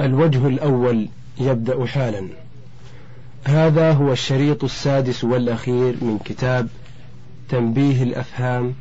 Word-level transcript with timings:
الوجه 0.00 0.46
الأول 0.46 1.08
يبدأ 1.40 1.86
حالا. 1.86 2.28
هذا 3.44 3.92
هو 3.92 4.12
الشريط 4.12 4.64
السادس 4.64 5.24
والأخير 5.24 5.94
من 6.00 6.18
كتاب 6.24 6.68
تنبيه 7.48 8.02
الأفهام 8.02 8.74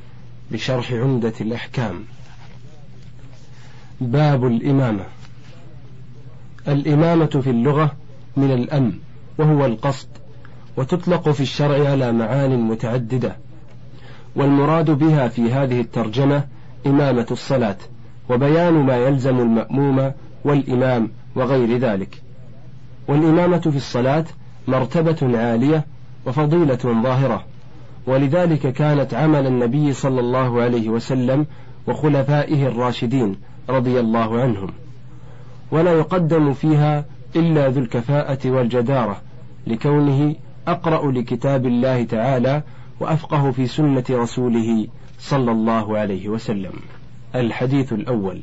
بشرح 0.51 0.91
عمدة 0.91 1.33
الأحكام. 1.41 2.03
باب 4.01 4.45
الإمامة. 4.45 5.03
الإمامة 6.67 7.25
في 7.25 7.49
اللغة 7.49 7.91
من 8.37 8.51
الأم 8.51 8.93
وهو 9.37 9.65
القصد 9.65 10.07
وتطلق 10.77 11.29
في 11.29 11.41
الشرع 11.41 11.89
على 11.89 12.11
معان 12.11 12.61
متعددة 12.61 13.37
والمراد 14.35 14.91
بها 14.91 15.27
في 15.27 15.51
هذه 15.53 15.81
الترجمة 15.81 16.43
إمامة 16.85 17.27
الصلاة 17.31 17.77
وبيان 18.29 18.73
ما 18.73 18.97
يلزم 18.97 19.39
المأموم 19.39 20.11
والإمام 20.47 21.09
وغير 21.35 21.77
ذلك. 21.77 22.21
والإمامة 23.07 23.57
في 23.57 23.77
الصلاة 23.77 24.25
مرتبة 24.67 25.37
عالية 25.39 25.85
وفضيلة 26.25 27.01
ظاهرة. 27.03 27.43
ولذلك 28.07 28.73
كانت 28.73 29.13
عمل 29.13 29.47
النبي 29.47 29.93
صلى 29.93 30.19
الله 30.19 30.61
عليه 30.61 30.89
وسلم 30.89 31.45
وخلفائه 31.87 32.67
الراشدين 32.67 33.35
رضي 33.69 33.99
الله 33.99 34.41
عنهم. 34.41 34.69
ولا 35.71 35.91
يقدم 35.91 36.53
فيها 36.53 37.05
إلا 37.35 37.67
ذو 37.67 37.81
الكفاءة 37.81 38.51
والجدارة 38.51 39.21
لكونه 39.67 40.35
أقرأ 40.67 41.11
لكتاب 41.11 41.65
الله 41.65 42.03
تعالى 42.03 42.61
وأفقه 42.99 43.51
في 43.51 43.67
سنة 43.67 44.03
رسوله 44.09 44.87
صلى 45.19 45.51
الله 45.51 45.97
عليه 45.97 46.29
وسلم. 46.29 46.73
الحديث 47.35 47.93
الأول. 47.93 48.41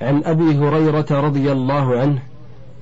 عن 0.00 0.22
أبي 0.24 0.58
هريرة 0.58 1.06
رضي 1.10 1.52
الله 1.52 1.98
عنه 1.98 2.22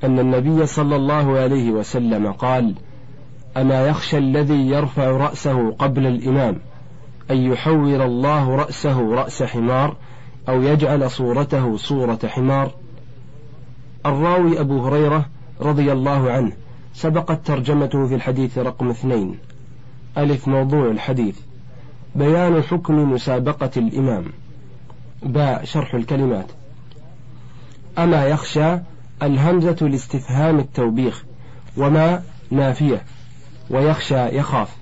أن 0.05 0.19
النبي 0.19 0.66
صلى 0.66 0.97
الله 0.97 1.39
عليه 1.39 1.70
وسلم 1.70 2.33
قال 2.33 2.75
أما 3.56 3.86
يخشى 3.86 4.19
الذي 4.19 4.69
يرفع 4.69 5.11
رأسه 5.11 5.70
قبل 5.70 6.06
الإمام 6.06 6.56
أن 7.31 7.37
يحول 7.37 8.03
الله 8.03 8.56
رأسه 8.56 9.14
رأس 9.14 9.42
حمار 9.42 9.97
أو 10.48 10.62
يجعل 10.62 11.11
صورته 11.11 11.77
صورة 11.77 12.19
حمار. 12.25 12.70
الراوي 14.06 14.61
أبو 14.61 14.87
هريرة 14.87 15.27
رضي 15.61 15.92
الله 15.92 16.31
عنه 16.31 16.53
سبقت 16.94 17.47
ترجمته 17.47 18.06
في 18.06 18.14
الحديث 18.14 18.59
رقم 18.59 18.91
اثنين. 18.91 19.39
ألف 20.19 20.48
موضوع 20.48 20.91
الحديث. 20.91 21.39
بيان 22.14 22.62
حكم 22.62 23.12
مسابقة 23.12 23.70
الإمام. 23.77 24.25
باء 25.22 25.64
شرح 25.64 25.94
الكلمات. 25.94 26.47
أما 27.98 28.25
يخشى 28.25 28.78
الهمزة 29.22 29.77
لاستفهام 29.80 30.58
التوبيخ 30.58 31.25
وما 31.77 32.22
نافية 32.50 33.03
ويخشى 33.70 34.38
يخاف. 34.38 34.77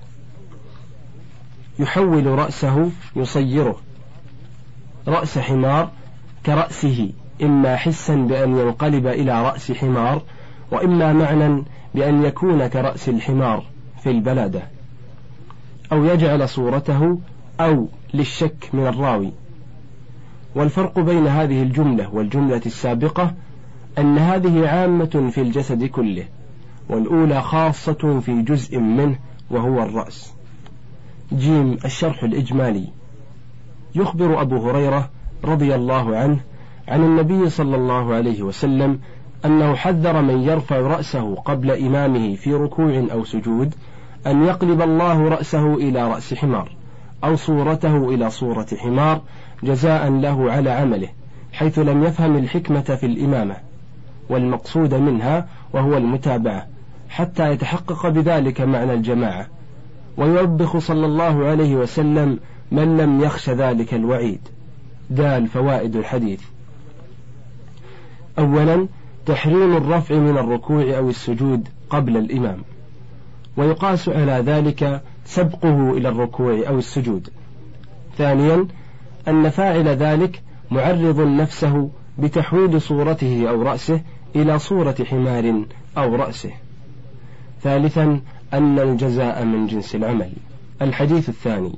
يحول 1.79 2.25
رأسه 2.25 2.91
يصيره. 3.15 3.75
رأس 5.07 5.37
حمار 5.37 5.91
كرأسه 6.45 7.11
إما 7.41 7.75
حسا 7.75 8.15
بأن 8.15 8.57
ينقلب 8.57 9.07
إلى 9.07 9.43
رأس 9.45 9.71
حمار 9.71 10.21
وإما 10.71 11.13
معنى 11.13 11.63
بأن 11.95 12.25
يكون 12.25 12.67
كرأس 12.67 13.09
الحمار 13.09 13.63
في 14.03 14.11
البلادة. 14.11 14.61
أو 15.91 16.05
يجعل 16.05 16.49
صورته 16.49 17.19
أو 17.59 17.87
للشك 18.13 18.69
من 18.73 18.87
الراوي. 18.87 19.31
والفرق 20.55 20.99
بين 20.99 21.27
هذه 21.27 21.61
الجملة 21.61 22.15
والجملة 22.15 22.61
السابقة 22.65 23.33
أن 23.97 24.17
هذه 24.17 24.67
عامة 24.67 25.29
في 25.31 25.41
الجسد 25.41 25.83
كله 25.83 26.25
والأولى 26.89 27.41
خاصة 27.41 28.19
في 28.19 28.41
جزء 28.41 28.79
منه 28.79 29.15
وهو 29.49 29.83
الرأس. 29.83 30.33
جيم 31.33 31.77
الشرح 31.85 32.23
الإجمالي. 32.23 32.87
يخبر 33.95 34.41
أبو 34.41 34.69
هريرة 34.69 35.09
رضي 35.43 35.75
الله 35.75 36.17
عنه 36.17 36.39
عن 36.87 37.03
النبي 37.03 37.49
صلى 37.49 37.75
الله 37.75 38.13
عليه 38.13 38.41
وسلم 38.41 38.99
أنه 39.45 39.75
حذر 39.75 40.21
من 40.21 40.41
يرفع 40.41 40.77
رأسه 40.77 41.35
قبل 41.35 41.71
إمامه 41.71 42.35
في 42.35 42.53
ركوع 42.53 43.05
أو 43.11 43.23
سجود 43.23 43.75
أن 44.27 44.43
يقلب 44.43 44.81
الله 44.81 45.29
رأسه 45.29 45.73
إلى 45.75 46.07
رأس 46.07 46.33
حمار 46.33 46.75
أو 47.23 47.35
صورته 47.35 48.09
إلى 48.09 48.29
صورة 48.29 48.67
حمار 48.77 49.21
جزاء 49.63 50.09
له 50.09 50.51
على 50.51 50.69
عمله 50.69 51.09
حيث 51.53 51.79
لم 51.79 52.03
يفهم 52.03 52.37
الحكمة 52.37 52.81
في 52.81 53.05
الإمامة 53.05 53.55
والمقصود 54.29 54.93
منها 54.93 55.47
وهو 55.73 55.97
المتابعة 55.97 56.67
حتى 57.09 57.51
يتحقق 57.51 58.09
بذلك 58.09 58.61
معنى 58.61 58.93
الجماعة. 58.93 59.47
ويوبخ 60.17 60.77
صلى 60.77 61.05
الله 61.05 61.45
عليه 61.45 61.75
وسلم 61.75 62.39
من 62.71 62.97
لم 62.97 63.21
يخش 63.21 63.49
ذلك 63.49 63.93
الوعيد. 63.93 64.39
دال 65.09 65.47
فوائد 65.47 65.95
الحديث. 65.95 66.41
أولا 68.39 68.87
تحريم 69.25 69.77
الرفع 69.77 70.15
من 70.15 70.37
الركوع 70.37 70.97
أو 70.97 71.09
السجود 71.09 71.67
قبل 71.89 72.17
الإمام. 72.17 72.57
ويقاس 73.57 74.09
على 74.09 74.31
ذلك 74.31 75.01
سبقه 75.25 75.91
إلى 75.91 76.09
الركوع 76.09 76.63
أو 76.67 76.77
السجود. 76.77 77.29
ثانيا 78.17 78.67
أن 79.27 79.49
فاعل 79.49 79.87
ذلك 79.87 80.41
معرض 80.71 81.19
نفسه 81.19 81.89
بتحويل 82.17 82.81
صورته 82.81 83.49
أو 83.49 83.61
رأسه 83.61 84.01
إلى 84.35 84.59
صورة 84.59 84.95
حمار 85.05 85.65
أو 85.97 86.15
رأسه. 86.15 86.51
ثالثا 87.61 88.19
أن 88.53 88.79
الجزاء 88.79 89.45
من 89.45 89.67
جنس 89.67 89.95
العمل. 89.95 90.31
الحديث 90.81 91.29
الثاني. 91.29 91.75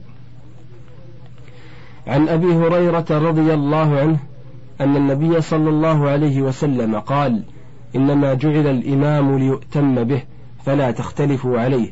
عن 2.07 2.29
أبي 2.29 2.55
هريرة 2.55 3.05
رضي 3.09 3.53
الله 3.53 3.99
عنه 3.99 4.19
أن 4.81 4.95
النبي 4.95 5.41
صلى 5.41 5.69
الله 5.69 6.09
عليه 6.09 6.41
وسلم 6.41 6.99
قال 6.99 7.43
إنما 7.95 8.33
جعل 8.33 8.67
الإمام 8.67 9.37
ليؤتم 9.37 10.03
به 10.03 10.23
فلا 10.65 10.91
تختلفوا 10.91 11.59
عليه. 11.59 11.91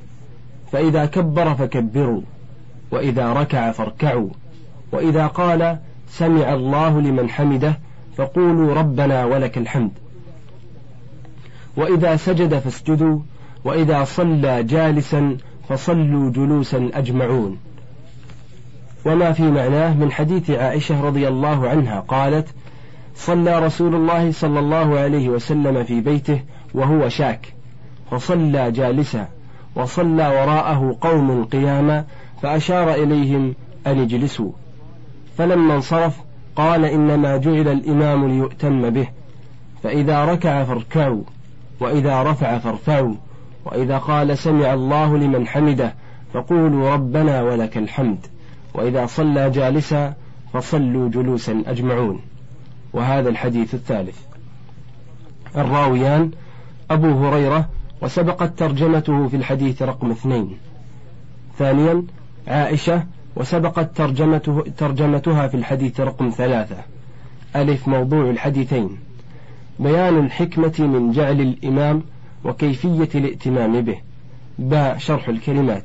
فإذا 0.72 1.06
كبر 1.06 1.56
فكبروا 1.56 2.22
وإذا 2.92 3.34
ركع 3.34 3.72
فاركعوا. 3.72 4.30
وإذا 4.92 5.28
قال 5.28 5.78
سمع 6.10 6.54
الله 6.54 7.02
لمن 7.02 7.30
حمده 7.30 7.80
فقولوا 8.18 8.74
ربنا 8.74 9.26
ولك 9.26 9.58
الحمد. 9.58 9.92
وإذا 11.78 12.16
سجد 12.16 12.60
فاسجدوا 12.60 13.20
وإذا 13.66 14.04
صلى 14.04 14.64
جالسا 14.64 15.38
فصلوا 15.70 16.32
جلوسا 16.32 16.90
أجمعون. 16.94 17.58
وما 19.06 19.32
في 19.32 19.44
معناه 19.44 19.94
من 19.94 20.12
حديث 20.12 20.52
عائشة 20.52 21.02
رضي 21.02 21.28
الله 21.28 21.70
عنها 21.70 22.00
قالت 22.00 22.48
صلى 23.16 23.60
رسول 23.60 23.96
الله 23.96 24.32
صلى 24.32 24.60
الله 24.60 25.00
عليه 25.00 25.30
وسلم 25.30 25.84
في 25.84 26.02
بيته 26.02 26.42
وهو 26.74 27.10
شاك 27.10 27.54
فصلى 28.12 28.72
جالسا 28.72 29.28
وصلى 29.76 30.28
وراءه 30.28 30.98
قوم 31.02 31.46
قياما 31.46 32.06
فأشار 32.42 32.94
إليهم 32.94 33.56
أن 33.88 34.00
اجلسوا. 34.00 34.52
فلما 35.38 35.76
انصرف 35.76 36.18
قال 36.56 36.86
إنما 36.86 37.38
جعل 37.38 37.68
الإمام 37.68 38.28
ليؤتم 38.28 38.90
به 38.90 39.08
فإذا 39.84 40.26
ركع 40.26 40.64
فاركعوا 40.64 41.24
وإذا 41.80 42.24
رفع 42.24 42.58
فارفعوا 42.58 43.14
وإذا 43.66 43.98
قال 43.98 44.38
سمع 44.38 44.74
الله 44.74 45.18
لمن 45.18 45.48
حمده 45.48 45.94
فقولوا 46.34 46.90
ربنا 46.90 47.42
ولك 47.42 47.78
الحمد 47.78 48.28
وإذا 48.74 49.06
صلى 49.06 49.50
جالسا 49.50 50.14
فصلوا 50.54 51.10
جلوسا 51.10 51.64
أجمعون. 51.68 52.22
وهذا 52.94 53.30
الحديث 53.30 53.74
الثالث. 53.74 54.20
الراويان 55.58 56.32
أبو 56.92 57.28
هريرة 57.28 57.70
وسبقت 58.02 58.60
ترجمته 58.60 59.28
في 59.28 59.36
الحديث 59.36 59.82
رقم 59.82 60.12
اثنين. 60.12 60.58
ثانيا 61.58 62.04
عائشة 62.48 63.04
وسبقت 63.36 63.98
ترجمته 63.98 64.64
ترجمتها 64.78 65.48
في 65.48 65.58
الحديث 65.58 66.00
رقم 66.00 66.30
ثلاثة. 66.30 66.78
ألف 67.56 67.88
موضوع 67.88 68.30
الحديثين. 68.30 68.98
بيان 69.80 70.26
الحكمة 70.26 70.74
من 70.80 71.12
جعل 71.12 71.42
الإمام 71.42 72.04
وكيفية 72.46 73.10
الائتمام 73.16 73.82
به. 73.82 73.98
باء 74.60 74.98
شرح 74.98 75.30
الكلمات. 75.30 75.84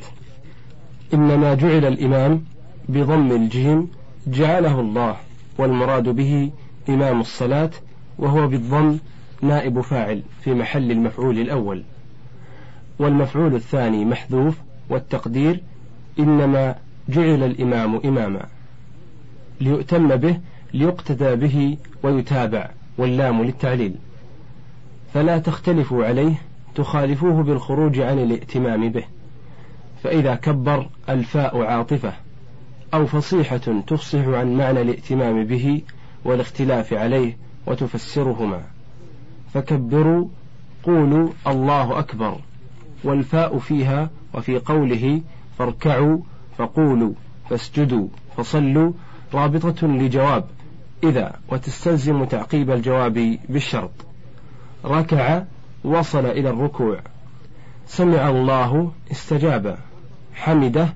إنما 1.15 1.55
جعل 1.55 1.85
الإمام 1.85 2.45
بضم 2.89 3.33
الجيم 3.33 3.89
جعله 4.27 4.81
الله 4.81 5.17
والمراد 5.59 6.09
به 6.09 6.51
إمام 6.89 7.21
الصلاة 7.21 7.71
وهو 8.19 8.49
بالضم 8.49 8.99
نائب 9.43 9.81
فاعل 9.81 10.23
في 10.41 10.55
محل 10.55 10.91
المفعول 10.91 11.39
الأول. 11.39 11.83
والمفعول 12.99 13.55
الثاني 13.55 14.05
محذوف 14.05 14.59
والتقدير 14.91 15.61
إنما 16.19 16.75
جعل 17.11 17.43
الإمام 17.43 18.01
إماما. 18.05 18.47
ليؤتم 19.61 20.17
به 20.17 20.41
ليقتدى 20.75 21.35
به 21.37 21.77
ويتابع 22.03 22.71
واللام 22.99 23.43
للتعليل. 23.43 23.95
فلا 25.15 25.39
تختلفوا 25.39 26.05
عليه 26.05 26.35
تخالفوه 26.75 27.43
بالخروج 27.43 28.01
عن 28.01 28.19
الائتمام 28.19 28.89
به. 28.89 29.05
فإذا 30.03 30.35
كبر 30.35 30.89
الفاء 31.09 31.63
عاطفة 31.63 32.13
أو 32.95 33.07
فصيحة 33.07 33.83
تفصح 33.87 34.27
عن 34.27 34.57
معنى 34.57 34.81
الائتمام 34.81 35.45
به 35.45 35.83
والاختلاف 36.25 36.93
عليه 36.93 37.37
وتفسرهما. 37.67 38.63
فكبروا 39.55 40.29
قولوا 40.83 41.29
الله 41.47 41.99
أكبر 41.99 42.41
والفاء 43.05 43.59
فيها 43.59 44.11
وفي 44.35 44.59
قوله 44.59 45.21
فاركعوا 45.59 46.19
فقولوا 46.61 47.13
فاسجدوا 47.51 48.09
فصلوا 48.37 48.93
رابطة 49.35 49.87
لجواب 49.87 50.45
إذا 51.05 51.33
وتستلزم 51.49 52.25
تعقيب 52.25 52.71
الجواب 52.71 53.39
بالشرط. 53.49 53.91
ركع 54.85 55.43
وصل 55.85 56.27
إلى 56.27 56.51
الركوع. 56.51 57.01
سمع 57.87 58.29
الله 58.29 58.93
استجاب. 59.11 59.79
حمده 60.35 60.89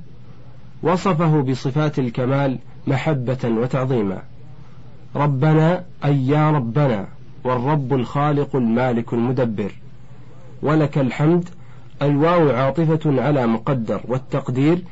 وصفه 0.83 1.41
بصفات 1.41 1.99
الكمال 1.99 2.59
محبة 2.87 3.39
وتعظيما. 3.45 4.23
ربنا 5.17 5.85
أي 6.05 6.27
يا 6.27 6.51
ربنا 6.51 7.07
والرب 7.45 7.95
الخالق 7.95 8.57
المالك 8.57 9.13
المدبر. 9.13 9.73
ولك 10.63 10.99
الحمد 10.99 11.49
الواو 12.03 12.51
عاطفة 12.51 13.23
على 13.23 13.47
مقدر 13.47 14.01
والتقدير 14.09 14.83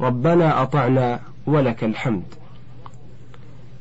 ربنا 0.00 0.62
أطعنا 0.62 1.20
ولك 1.46 1.84
الحمد. 1.84 2.22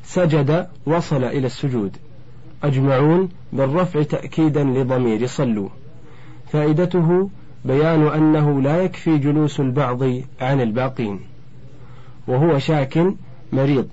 سجد 0.03 0.67
وصل 0.85 1.23
إلى 1.23 1.47
السجود. 1.47 1.97
أجمعون 2.63 3.29
بالرفع 3.53 4.03
تأكيدا 4.03 4.63
لضمير 4.63 5.27
صلوا. 5.27 5.69
فائدته 6.51 7.29
بيان 7.65 8.07
أنه 8.07 8.61
لا 8.61 8.83
يكفي 8.83 9.17
جلوس 9.17 9.59
البعض 9.59 10.03
عن 10.41 10.61
الباقين. 10.61 11.19
وهو 12.27 12.59
شاك 12.59 13.13
مريض. 13.53 13.87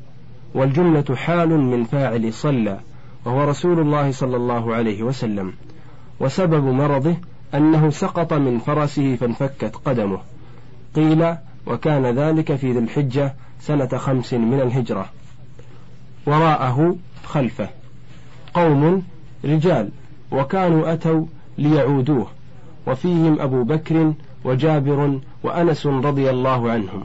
والجملة 0.54 1.14
حال 1.14 1.48
من 1.48 1.84
فاعل 1.84 2.32
صلى. 2.32 2.80
وهو 3.24 3.44
رسول 3.44 3.80
الله 3.80 4.10
صلى 4.10 4.36
الله 4.36 4.74
عليه 4.74 5.02
وسلم. 5.02 5.52
وسبب 6.20 6.64
مرضه 6.64 7.16
أنه 7.54 7.90
سقط 7.90 8.32
من 8.32 8.58
فرسه 8.58 9.16
فانفكت 9.16 9.76
قدمه. 9.84 10.18
قيل 10.96 11.34
وكان 11.66 12.06
ذلك 12.06 12.54
في 12.54 12.72
ذي 12.72 12.78
الحجة 12.78 13.34
سنة 13.60 13.88
خمس 13.98 14.34
من 14.34 14.60
الهجرة. 14.60 15.08
وراءه 16.26 16.96
خلفه. 17.24 17.68
قوم 18.54 19.02
رجال. 19.44 19.88
وكانوا 20.32 20.92
أتوا 20.92 21.26
ليعودوه. 21.58 22.26
وفيهم 22.86 23.40
أبو 23.40 23.64
بكر 23.64 24.12
وجابر 24.44 25.20
وأنس 25.42 25.86
رضي 25.86 26.30
الله 26.30 26.70
عنهم. 26.70 27.04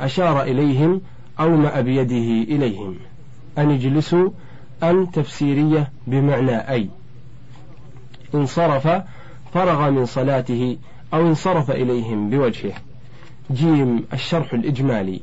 أشار 0.00 0.42
إليهم 0.42 1.00
أومأ 1.40 1.80
بيده 1.80 2.54
إليهم. 2.54 2.96
أن 3.58 3.70
اجلسوا 3.70 4.30
أن 4.82 5.10
تفسيرية 5.10 5.90
بمعنى 6.06 6.56
أي. 6.56 6.88
انصرف 8.34 9.02
فرغ 9.54 9.90
من 9.90 10.04
صلاته 10.04 10.78
أو 11.14 11.26
انصرف 11.26 11.70
إليهم 11.70 12.30
بوجهه. 12.30 12.72
جيم 13.50 14.04
الشرح 14.12 14.52
الإجمالي. 14.52 15.20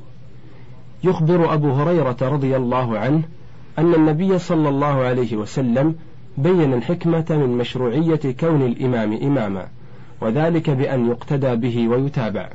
يخبر 1.04 1.54
أبو 1.54 1.72
هريرة 1.72 2.18
رضي 2.22 2.56
الله 2.56 2.98
عنه 2.98 3.22
أن 3.80 3.94
النبي 3.94 4.40
صلى 4.40 4.70
الله 4.70 5.04
عليه 5.04 5.36
وسلم 5.36 5.96
بين 6.38 6.74
الحكمة 6.74 7.26
من 7.30 7.58
مشروعية 7.58 8.20
كون 8.40 8.62
الإمام 8.62 9.14
إماما 9.14 9.68
وذلك 10.22 10.70
بأن 10.70 11.10
يقتدى 11.10 11.56
به 11.56 11.88
ويتابع. 11.88 12.50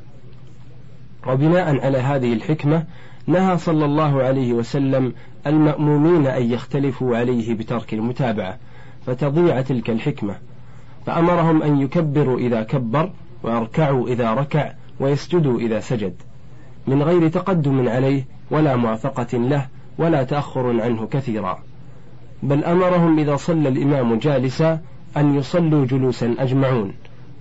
وبناء 1.27 1.85
على 1.87 1.99
هذه 1.99 2.33
الحكمة 2.33 2.85
نهى 3.27 3.59
صلى 3.59 3.85
الله 3.85 4.23
عليه 4.23 4.53
وسلم 4.53 5.13
المأمومين 5.47 6.27
أن 6.27 6.53
يختلفوا 6.53 7.17
عليه 7.17 7.55
بترك 7.55 7.95
المتابعة 7.95 8.59
فتضيع 9.07 9.61
تلك 9.61 9.91
الحكمة. 9.91 10.35
فأمرهم 11.07 11.63
أن 11.63 11.81
يكبروا 11.81 12.39
إذا 12.39 12.63
كبر 12.63 13.11
ويركعوا 13.43 14.09
إذا 14.09 14.35
ركع 14.35 14.73
ويسجدوا 15.01 15.59
إذا 15.59 15.81
سجد. 15.81 16.15
من 16.87 17.03
غير 17.03 17.29
تقدم 17.29 17.89
عليه 17.89 18.25
ولا 18.51 18.77
موافقة 18.77 19.39
له 19.39 19.67
ولا 19.99 20.23
تأخر 20.23 20.81
عنه 20.81 21.07
كثيرا. 21.07 21.59
بل 22.43 22.65
أمرهم 22.65 23.19
إذا 23.19 23.37
صلى 23.37 23.69
الإمام 23.69 24.19
جالسا 24.19 24.81
أن 25.17 25.35
يصلوا 25.35 25.87
جلوسا 25.87 26.35
أجمعون. 26.39 26.93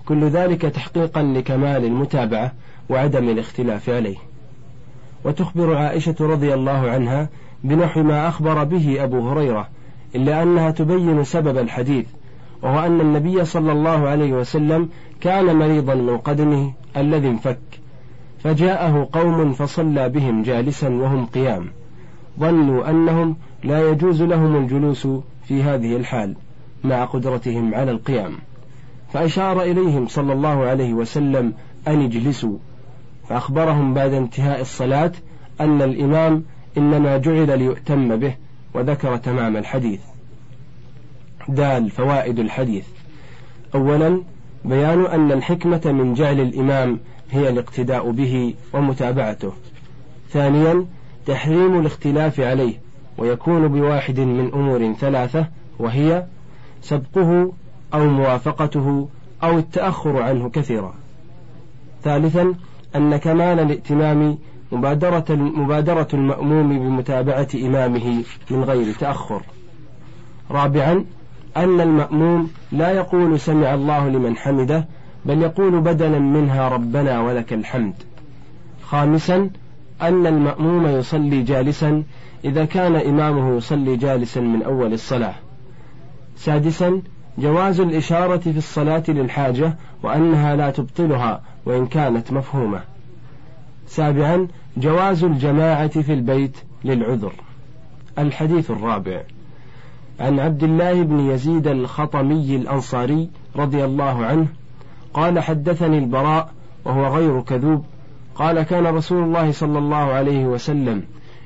كل 0.06 0.24
ذلك 0.24 0.62
تحقيقا 0.62 1.21
لكمال 1.24 1.86
المتابعة 1.86 2.54
وعدم 2.89 3.30
الاختلاف 3.30 3.89
عليه. 3.89 4.18
وتخبر 5.25 5.75
عائشة 5.75 6.15
رضي 6.19 6.53
الله 6.53 6.89
عنها 6.89 7.30
بنحو 7.63 8.03
ما 8.03 8.27
أخبر 8.27 8.63
به 8.63 9.03
أبو 9.03 9.30
هريرة 9.30 9.68
إلا 10.15 10.44
أنها 10.44 10.71
تبين 10.71 11.24
سبب 11.24 11.57
الحديث 11.57 12.06
وهو 12.63 12.86
أن 12.86 13.01
النبي 13.01 13.45
صلى 13.45 13.71
الله 13.71 14.07
عليه 14.07 14.33
وسلم 14.33 14.89
كان 15.21 15.56
مريضا 15.56 15.95
من 15.95 16.18
قدمه 16.18 16.74
الذي 16.98 17.27
انفك 17.27 17.59
فجاءه 18.44 19.09
قوم 19.13 19.54
فصلى 19.54 20.09
بهم 20.09 20.44
جالسا 20.44 20.89
وهم 20.89 21.25
قيام 21.25 21.65
ظنوا 22.39 22.89
أنهم 22.89 23.36
لا 23.63 23.89
يجوز 23.89 24.21
لهم 24.21 24.56
الجلوس 24.56 25.07
في 25.48 25.63
هذه 25.63 25.95
الحال 25.95 26.36
مع 26.83 27.06
قدرتهم 27.06 27.75
على 27.75 27.92
القيام 27.92 28.31
فأشار 29.13 29.62
إليهم 29.62 30.07
صلى 30.07 30.33
الله 30.33 30.65
عليه 30.65 30.94
وسلم 30.94 31.53
أن 31.88 32.01
اجلسوا 32.01 32.57
فأخبرهم 33.30 33.94
بعد 33.94 34.13
انتهاء 34.13 34.62
الصلاة 34.62 35.12
أن 35.62 35.81
الإمام 35.81 36.44
إنما 36.77 37.18
جعل 37.18 37.60
ليؤتم 37.60 38.15
به 38.15 38.36
وذكر 38.74 39.18
تمام 39.18 39.57
الحديث. 39.57 40.00
دال 41.48 41.90
فوائد 41.90 42.40
الحديث. 42.40 42.86
أولا 43.76 44.22
بيان 44.66 45.06
أن 45.06 45.32
الحكمة 45.32 45.82
من 45.86 46.14
جعل 46.14 46.40
الإمام 46.40 47.00
هي 47.32 47.50
الاقتداء 47.50 48.12
به 48.12 48.54
ومتابعته. 48.74 49.52
ثانيا 50.30 50.86
تحريم 51.26 51.80
الاختلاف 51.80 52.40
عليه 52.40 52.74
ويكون 53.18 53.68
بواحد 53.68 54.20
من 54.20 54.54
أمور 54.54 54.94
ثلاثة 54.94 55.48
وهي 55.80 56.26
سبقه 56.82 57.51
أو 57.94 58.10
موافقته 58.10 59.10
أو 59.44 59.58
التأخر 59.58 60.22
عنه 60.22 60.50
كثيرا. 60.50 60.94
ثالثا 62.04 62.54
أن 62.96 63.18
كمال 63.18 63.60
الائتمام 63.60 64.38
مبادرة 64.72 65.36
مبادرة 65.36 66.08
المأموم 66.13 66.80
بمتابعة 66.80 67.48
إمامه 67.56 68.24
من 68.51 68.63
غير 68.63 68.94
تأخر. 68.94 69.42
رابعا 70.51 71.06
أن 71.58 71.82
المأموم 71.82 72.51
لا 72.72 72.92
يقول 72.92 73.39
سمع 73.39 73.74
الله 73.74 74.10
لمن 74.10 74.38
حمده 74.38 74.86
بل 75.25 75.42
يقول 75.42 75.82
بدلا 75.82 76.20
منها 76.20 76.70
ربنا 76.70 77.20
ولك 77.22 77.54
الحمد. 77.54 77.94
خامسا 78.84 79.50
أن 80.01 80.27
المأموم 80.27 80.88
يصلي 80.88 81.42
جالسا 81.44 82.04
إذا 82.46 82.66
كان 82.66 82.96
إمامه 82.96 83.58
يصلي 83.58 83.96
جالسا 83.96 84.42
من 84.42 84.63
أول 84.63 84.94
الصلاة. 84.94 85.36
سادسا 86.38 87.01
جواز 87.38 87.80
الإشارة 87.80 88.38
في 88.38 88.58
الصلاة 88.58 89.04
للحاجة 89.08 89.75
وأنها 90.04 90.56
لا 90.56 90.72
تبطلها 90.72 91.42
وإن 91.66 91.88
كانت 91.88 92.32
مفهومة. 92.32 92.80
سابعا 93.88 94.48
جواز 94.77 95.24
الجماعة 95.24 96.01
في 96.01 96.13
البيت 96.13 96.58
للعذر. 96.84 97.34
الحديث 98.20 98.72
الرابع 98.72 99.22
عن 100.19 100.39
عبد 100.39 100.63
الله 100.63 101.03
بن 101.03 101.19
يزيد 101.19 101.67
الخطمي 101.67 102.55
الأنصاري 102.55 103.29
رضي 103.55 103.86
الله 103.86 104.25
عنه 104.25 104.47
قال 105.13 105.39
حدثني 105.39 105.97
البراء 105.97 106.50
وهو 106.86 107.07
غير 107.15 107.41
كذوب. 107.41 107.86
قال 108.36 108.62
كان 108.62 108.88
رسول 108.88 109.24
الله 109.24 109.51
صلى 109.51 109.79
الله 109.79 109.95
عليه 109.95 110.45
وسلم 110.45 111.03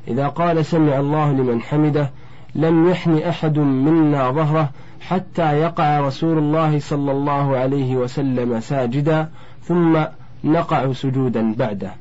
إذا 0.08 0.28
قال 0.28 0.66
سمع 0.66 1.00
الله 1.00 1.32
لمن 1.32 1.62
حمده 1.62 2.12
لم 2.56 2.90
يحن 2.90 3.18
أحد 3.18 3.60
منا 3.60 4.32
ظهره 4.32 4.70
حتى 5.02 5.58
يقع 5.58 6.00
رسول 6.00 6.38
الله 6.38 6.80
صلى 6.80 7.12
الله 7.12 7.58
عليه 7.58 7.96
وسلم 7.96 8.60
ساجدا 8.60 9.30
ثم 9.64 10.04
نقع 10.44 10.94
سجودا 10.94 11.54
بعده. 11.54 11.94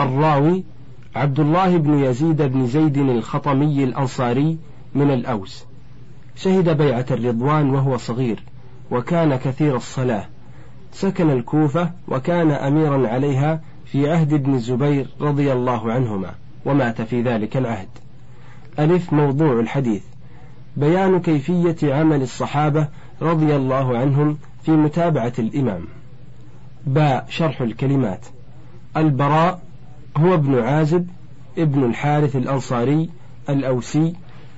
الراوي 0.00 0.64
عبد 1.16 1.40
الله 1.40 1.76
بن 1.76 1.98
يزيد 1.98 2.42
بن 2.42 2.66
زيد 2.66 2.98
الخطمي 2.98 3.84
الأنصاري 3.84 4.58
من 4.94 5.10
الأوس. 5.10 5.64
شهد 6.36 6.76
بيعة 6.76 7.06
الرضوان 7.10 7.70
وهو 7.70 7.96
صغير 7.96 8.42
وكان 8.90 9.36
كثير 9.36 9.76
الصلاة. 9.76 10.26
سكن 10.92 11.30
الكوفة 11.30 11.90
وكان 12.08 12.50
أميرا 12.50 13.08
عليها 13.08 13.60
في 13.86 14.10
عهد 14.10 14.32
ابن 14.32 14.54
الزبير 14.54 15.06
رضي 15.20 15.52
الله 15.52 15.92
عنهما 15.92 16.34
ومات 16.64 17.02
في 17.02 17.22
ذلك 17.22 17.56
العهد. 17.56 17.88
ألف 18.78 19.12
موضوع 19.12 19.60
الحديث. 19.60 20.02
بيان 20.76 21.20
كيفية 21.20 21.94
عمل 21.94 22.22
الصحابة 22.22 22.88
رضي 23.22 23.56
الله 23.56 23.98
عنهم 23.98 24.38
في 24.62 24.70
متابعة 24.70 25.32
الإمام. 25.38 25.84
باء 26.86 27.26
شرح 27.28 27.60
الكلمات. 27.60 28.26
البراء 28.96 29.60
هو 30.16 30.34
ابن 30.34 30.58
عازب 30.58 31.08
ابن 31.58 31.84
الحارث 31.84 32.36
الأنصاري 32.36 33.10
الأوسي 33.48 34.14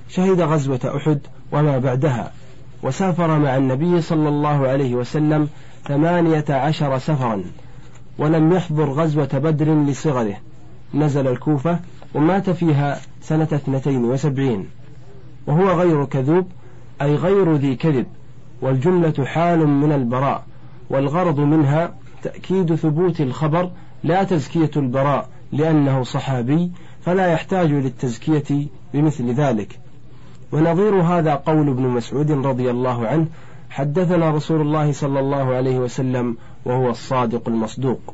شهد 0.09 0.41
غزوة 0.41 0.79
أحد 0.97 1.19
وما 1.51 1.77
بعدها 1.77 2.31
وسافر 2.83 3.39
مع 3.39 3.57
النبي 3.57 4.01
صلى 4.01 4.29
الله 4.29 4.67
عليه 4.67 4.95
وسلم 4.95 5.49
ثمانية 5.87 6.45
عشر 6.49 6.97
سفرا 6.97 7.43
ولم 8.17 8.53
يحضر 8.53 8.89
غزوة 8.89 9.29
بدر 9.33 9.83
لصغره. 9.83 10.35
نزل 10.93 11.27
الكوفة 11.27 11.79
ومات 12.15 12.49
فيها 12.49 13.01
سنة 13.21 13.43
اثنتين 13.43 14.05
وسبعين 14.05 14.67
وهو 15.47 15.71
غير 15.71 16.05
كذوب 16.05 16.47
أي 17.01 17.15
غير 17.15 17.55
ذي 17.55 17.75
كذب 17.75 18.05
والجملة 18.61 19.25
حال 19.25 19.67
من 19.67 19.91
البراء 19.91 20.43
والغرض 20.89 21.39
منها 21.39 21.93
تأكيد 22.23 22.75
ثبوت 22.75 23.21
الخبر 23.21 23.71
لا 24.03 24.23
تزكية 24.23 24.71
البراء 24.75 25.29
لأنه 25.51 26.03
صحابي 26.03 26.71
فلا 27.01 27.27
يحتاج 27.27 27.71
للتزكية 27.71 28.67
بمثل 28.93 29.33
ذلك. 29.33 29.79
ونظير 30.55 30.95
هذا 30.95 31.35
قول 31.35 31.69
ابن 31.69 31.83
مسعود 31.83 32.31
رضي 32.31 32.71
الله 32.71 33.07
عنه 33.07 33.25
حدثنا 33.69 34.31
رسول 34.31 34.61
الله 34.61 34.91
صلى 34.91 35.19
الله 35.19 35.55
عليه 35.55 35.79
وسلم 35.79 36.37
وهو 36.65 36.89
الصادق 36.89 37.47
المصدوق. 37.47 38.13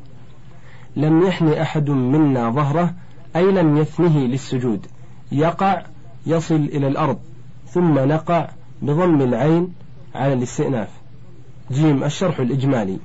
لم 0.96 1.26
يحن 1.26 1.48
أحد 1.48 1.90
منا 1.90 2.50
ظهره 2.50 2.94
أي 3.36 3.52
لم 3.52 3.76
يثنه 3.76 4.18
للسجود. 4.18 4.86
يقع 5.32 5.82
يصل 6.26 6.54
إلى 6.54 6.86
الأرض 6.86 7.18
ثم 7.68 7.98
نقع 7.98 8.48
بضم 8.82 9.20
العين 9.22 9.74
على 10.14 10.32
الاستئناف. 10.32 10.88
جيم 11.72 12.04
الشرح 12.04 12.40
الإجمالي. 12.40 12.98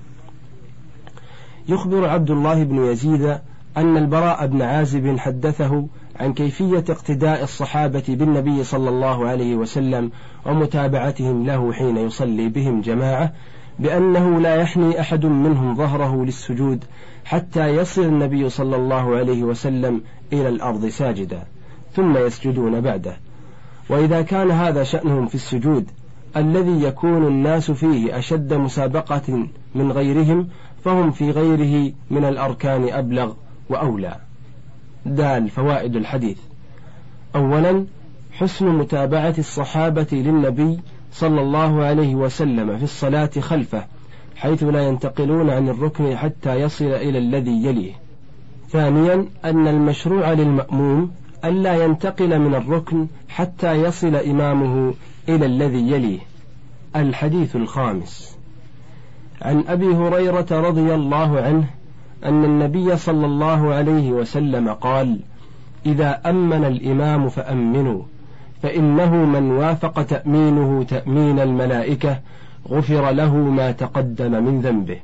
يخبر 1.69 2.09
عبد 2.09 2.31
الله 2.31 2.63
بن 2.63 2.85
يزيد 2.85 3.37
أن 3.77 3.97
البراء 3.97 4.47
بن 4.47 4.61
عازب 4.61 5.17
حدثه 5.17 5.87
عن 6.19 6.33
كيفية 6.33 6.83
اقتداء 6.89 7.43
الصحابة 7.43 8.03
بالنبي 8.07 8.63
صلى 8.63 8.89
الله 8.89 9.27
عليه 9.27 9.55
وسلم 9.55 10.11
ومتابعتهم 10.45 11.45
له 11.45 11.73
حين 11.73 11.97
يصلي 11.97 12.49
بهم 12.49 12.81
جماعة 12.81 13.33
بأنه 13.79 14.39
لا 14.39 14.55
يحني 14.55 14.99
أحد 14.99 15.25
منهم 15.25 15.75
ظهره 15.75 16.25
للسجود 16.25 16.83
حتى 17.25 17.67
يصل 17.67 18.01
النبي 18.01 18.49
صلى 18.49 18.75
الله 18.75 19.15
عليه 19.15 19.43
وسلم 19.43 20.01
إلى 20.33 20.49
الأرض 20.49 20.85
ساجدا 20.85 21.43
ثم 21.93 22.17
يسجدون 22.17 22.81
بعده. 22.81 23.17
وإذا 23.89 24.21
كان 24.21 24.51
هذا 24.51 24.83
شأنهم 24.83 25.27
في 25.27 25.35
السجود 25.35 25.91
الذي 26.37 26.83
يكون 26.83 27.27
الناس 27.27 27.71
فيه 27.71 28.17
أشد 28.17 28.53
مسابقة 28.53 29.47
من 29.75 29.91
غيرهم 29.91 30.47
فهم 30.85 31.11
في 31.11 31.31
غيره 31.31 31.93
من 32.11 32.25
الأركان 32.25 32.89
أبلغ 32.89 33.33
وأولى. 33.69 34.26
دال 35.15 35.49
فوائد 35.49 35.95
الحديث. 35.95 36.37
أولا 37.35 37.85
حسن 38.31 38.65
متابعة 38.65 39.35
الصحابة 39.37 40.07
للنبي 40.11 40.79
صلى 41.11 41.41
الله 41.41 41.83
عليه 41.83 42.15
وسلم 42.15 42.77
في 42.77 42.83
الصلاة 42.83 43.29
خلفه 43.39 43.85
حيث 44.35 44.63
لا 44.63 44.87
ينتقلون 44.87 45.49
عن 45.49 45.69
الركن 45.69 46.17
حتى 46.17 46.55
يصل 46.55 46.85
إلى 46.85 47.17
الذي 47.17 47.65
يليه. 47.65 47.93
ثانيا 48.69 49.25
أن 49.45 49.67
المشروع 49.67 50.33
للمأموم 50.33 51.11
ألا 51.45 51.83
ينتقل 51.83 52.39
من 52.39 52.55
الركن 52.55 53.07
حتى 53.29 53.73
يصل 53.73 54.15
إمامه 54.15 54.93
إلى 55.29 55.45
الذي 55.45 55.91
يليه. 55.91 56.19
الحديث 56.95 57.55
الخامس. 57.55 58.37
عن 59.41 59.63
أبي 59.67 59.87
هريرة 59.87 60.47
رضي 60.51 60.95
الله 60.95 61.41
عنه 61.41 61.67
أن 62.25 62.43
النبي 62.43 62.97
صلى 62.97 63.25
الله 63.25 63.73
عليه 63.73 64.11
وسلم 64.11 64.69
قال 64.69 65.19
إذا 65.85 66.21
أمن 66.25 66.65
الإمام 66.65 67.29
فأمنوا 67.29 68.01
فإنه 68.63 69.15
من 69.15 69.51
وافق 69.51 70.01
تأمينه 70.01 70.83
تأمين 70.83 71.39
الملائكة 71.39 72.19
غفر 72.69 73.11
له 73.11 73.35
ما 73.35 73.71
تقدم 73.71 74.43
من 74.43 74.61
ذنبه. 74.61 74.99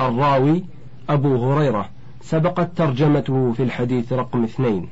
الراوي 0.00 0.64
أبو 1.08 1.52
هريرة 1.52 1.88
سبقت 2.22 2.68
ترجمته 2.76 3.52
في 3.56 3.62
الحديث 3.62 4.12
رقم 4.12 4.44
اثنين. 4.44 4.88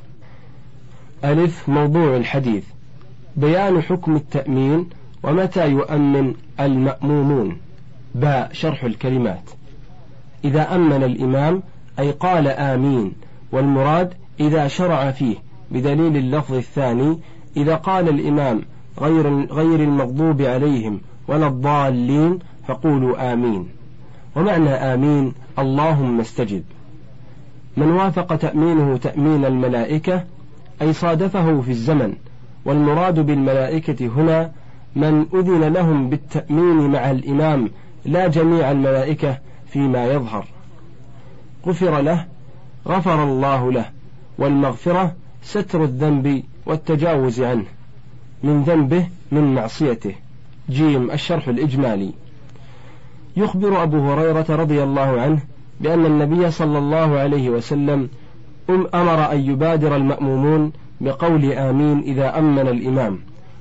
ألف 1.25 1.69
موضوع 1.69 2.17
الحديث. 2.17 2.65
بيان 3.37 3.83
حكم 3.83 4.17
التأمين 4.17 4.89
ومتى 5.23 5.71
يؤمن 5.71 6.35
المأمومون. 6.61 7.57
باء 8.15 8.51
شرح 8.53 8.85
الكلمات. 8.85 9.58
إذا 10.45 10.75
أمن 10.75 11.05
الإمام 11.05 11.63
أي 11.99 12.11
قال 12.11 12.49
آمين 12.49 13.13
والمراد 13.53 14.15
إذا 14.41 14.69
شرع 14.69 15.11
فيه 15.11 15.37
بدليل 15.71 16.17
اللفظ 16.17 16.55
الثاني 16.55 17.19
إذا 17.57 17.75
قال 17.75 18.09
الإمام 18.09 18.63
غير 19.01 19.47
غير 19.47 19.81
المغضوب 19.81 20.43
عليهم 20.43 21.01
ولا 21.29 21.47
الضالين 21.47 22.39
فقولوا 22.67 23.33
آمين. 23.33 23.69
ومعنى 24.37 24.71
آمين 24.71 25.33
اللهم 25.59 26.21
استجب. 26.21 26.63
من 27.77 27.91
وافق 27.91 28.37
تأمينه 28.37 28.97
تأمين 28.97 29.45
الملائكة 29.45 30.25
أي 30.83 30.93
صادفه 30.93 31.61
في 31.61 31.71
الزمن 31.71 32.15
والمراد 32.65 33.21
بالملائكة 33.21 34.07
هنا 34.07 34.53
من 34.97 35.27
أذن 35.35 35.73
لهم 35.73 36.09
بالتأمين 36.09 36.91
مع 36.91 37.11
الإمام 37.11 37.71
لا 38.05 38.27
جميع 38.27 38.71
الملائكة 38.71 39.39
فيما 39.71 40.07
يظهر. 40.07 40.47
غفر 41.67 42.01
له 42.01 42.27
غفر 42.89 43.25
الله 43.25 43.73
له 43.73 43.91
والمغفرة 44.39 45.15
ستر 45.43 45.85
الذنب 45.85 46.43
والتجاوز 46.67 47.41
عنه. 47.41 47.65
من 48.43 48.63
ذنبه 48.63 49.09
من 49.33 49.55
معصيته. 49.55 50.15
جيم 50.71 51.11
الشرح 51.11 51.49
الإجمالي. 51.49 52.13
يخبر 53.37 53.83
أبو 53.83 54.13
هريرة 54.13 54.47
رضي 54.49 54.83
الله 54.83 55.21
عنه 55.21 55.41
بأن 55.81 56.07
النبي 56.07 56.51
صلى 56.51 56.79
الله 56.79 57.19
عليه 57.19 57.51
وسلم 57.51 58.09
أمر 58.71 59.33
أن 59.33 59.41
يبادر 59.41 59.97
المأمومون 59.97 60.73
بقول 61.01 61.53
آمين 61.53 61.99
إذا 61.99 62.39
أمن 62.39 62.69
الإمام 62.69 63.19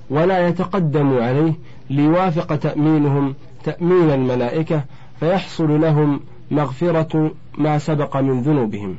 ولا 0.09 0.47
يتقدم 0.47 1.17
عليه 1.17 1.53
ليوافق 1.89 2.55
تأمينهم 2.55 3.33
تأمين 3.63 4.09
الملائكة 4.09 4.83
فيحصل 5.19 5.81
لهم 5.81 6.19
مغفرة 6.51 7.31
ما 7.57 7.77
سبق 7.77 8.17
من 8.17 8.41
ذنوبهم. 8.41 8.95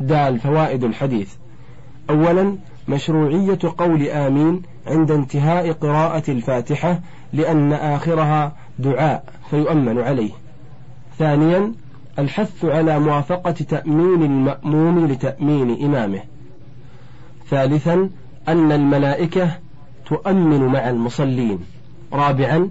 دال 0.00 0.38
فوائد 0.38 0.84
الحديث. 0.84 1.34
أولا 2.10 2.56
مشروعية 2.88 3.58
قول 3.78 4.08
آمين 4.08 4.62
عند 4.86 5.10
انتهاء 5.10 5.72
قراءة 5.72 6.30
الفاتحة 6.30 7.00
لأن 7.32 7.72
آخرها 7.72 8.52
دعاء 8.78 9.24
فيؤمن 9.50 9.98
عليه. 9.98 10.30
ثانيا 11.18 11.72
الحث 12.18 12.64
على 12.64 12.98
موافقة 12.98 13.52
تأمين 13.52 14.22
المأموم 14.22 15.06
لتأمين 15.06 15.84
إمامه. 15.84 16.20
ثالثا 17.50 18.10
أن 18.48 18.72
الملائكة 18.72 19.50
تؤمن 20.06 20.66
مع 20.66 20.90
المصلين. 20.90 21.58
رابعا 22.12 22.68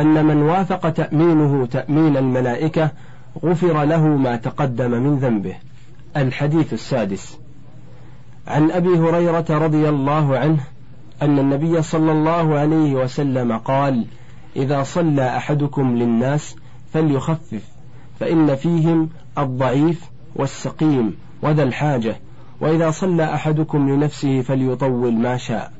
أن 0.00 0.24
من 0.24 0.42
وافق 0.42 0.90
تأمينه 0.90 1.66
تأمين 1.66 2.16
الملائكة 2.16 2.90
غفر 3.44 3.84
له 3.84 4.06
ما 4.06 4.36
تقدم 4.36 4.90
من 4.90 5.18
ذنبه. 5.18 5.54
الحديث 6.16 6.72
السادس 6.72 7.38
عن 8.48 8.70
أبي 8.70 8.88
هريرة 8.88 9.44
رضي 9.50 9.88
الله 9.88 10.38
عنه 10.38 10.60
أن 11.22 11.38
النبي 11.38 11.82
صلى 11.82 12.12
الله 12.12 12.58
عليه 12.58 12.94
وسلم 12.94 13.58
قال: 13.58 14.06
إذا 14.56 14.82
صلى 14.82 15.36
أحدكم 15.36 15.96
للناس 15.96 16.56
فليخفف 16.92 17.62
فإن 18.20 18.56
فيهم 18.56 19.08
الضعيف 19.38 20.10
والسقيم 20.36 21.16
وذا 21.42 21.62
الحاجة 21.62 22.16
وإذا 22.60 22.90
صلى 22.90 23.34
أحدكم 23.34 23.88
لنفسه 23.90 24.42
فليطول 24.42 25.12
ما 25.12 25.36
شاء 25.36 25.72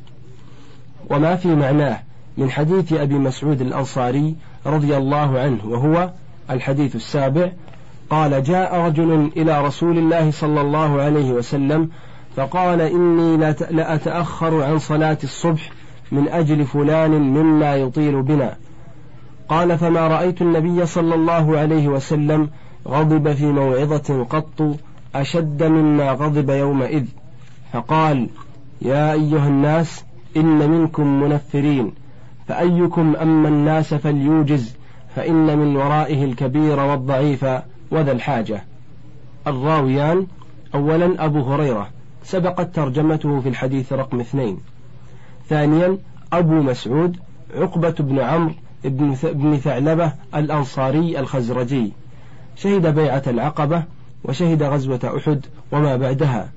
وما 1.11 1.37
في 1.37 1.55
معناه 1.55 2.01
من 2.39 2.51
حديث 2.51 2.93
أبي 2.93 3.15
مسعود 3.15 3.61
الأنصاري 3.61 4.37
رضي 4.67 4.97
الله 4.97 5.39
عنه 5.39 5.59
وهو 5.65 6.11
الحديث 6.51 6.97
السابع. 6.97 7.53
قال 8.11 8.43
جاء 8.43 8.77
رجل 8.77 9.31
إلى 9.37 9.67
رسول 9.67 9.99
الله 9.99 10.31
صلى 10.31 10.61
الله 10.61 11.03
عليه 11.03 11.33
وسلم 11.33 11.89
فقال 12.37 12.81
إني 12.81 13.37
لأتأخر 13.71 14.63
عن 14.63 14.79
صلاة 14.79 15.19
الصبح 15.25 15.71
من 16.13 16.29
أجل 16.29 16.65
فلان 16.65 17.11
مما 17.11 17.77
يطيل 17.77 18.23
بنا. 18.23 18.57
قال 19.49 19.79
فما 19.79 20.09
رأيت 20.09 20.43
النبي 20.43 20.87
صلى 20.87 21.15
الله 21.15 21.59
عليه 21.59 21.89
وسلم 21.89 22.51
غضب 22.89 23.33
في 23.33 23.47
موعظة 23.47 24.25
قط 24.25 24.77
أشد 25.15 25.63
مما 25.63 26.13
غضب 26.13 26.51
يومئذ. 26.51 27.05
فقال 27.73 28.29
يا 28.83 29.13
أيها 29.13 29.49
الناس 29.49 30.05
إن 30.37 30.71
منكم 30.71 31.21
منفرين. 31.21 31.93
فأيكم 32.49 33.17
أما 33.17 33.49
الناس 33.49 33.95
فليوجز 33.95 34.77
فإن 35.17 35.59
من 35.59 35.77
ورائه 35.77 36.25
الكبير 36.25 36.81
والضعيف 36.81 37.47
وذا 37.91 38.13
الحاجة. 38.13 38.65
الراويان 39.47 40.27
أولا 40.75 41.25
أبو 41.25 41.43
هريرة 41.43 41.89
سبقت 42.25 42.75
ترجمته 42.75 43.41
في 43.41 43.49
الحديث 43.49 43.93
رقم 43.93 44.21
اثنين. 44.21 44.59
ثانيا 45.49 45.99
أبو 46.33 46.55
مسعود 46.55 47.17
عقبة 47.57 47.95
بن 47.99 48.19
عمرو 48.19 48.55
بن 49.25 49.57
ثعلبة 49.57 50.13
الأنصاري 50.35 51.19
الخزرجي. 51.19 51.93
شهد 52.57 52.95
بيعة 52.95 53.23
العقبة 53.27 53.83
وشهد 54.25 54.63
غزوة 54.63 55.19
أحد 55.19 55.47
وما 55.73 55.97
بعدها. 55.97 56.49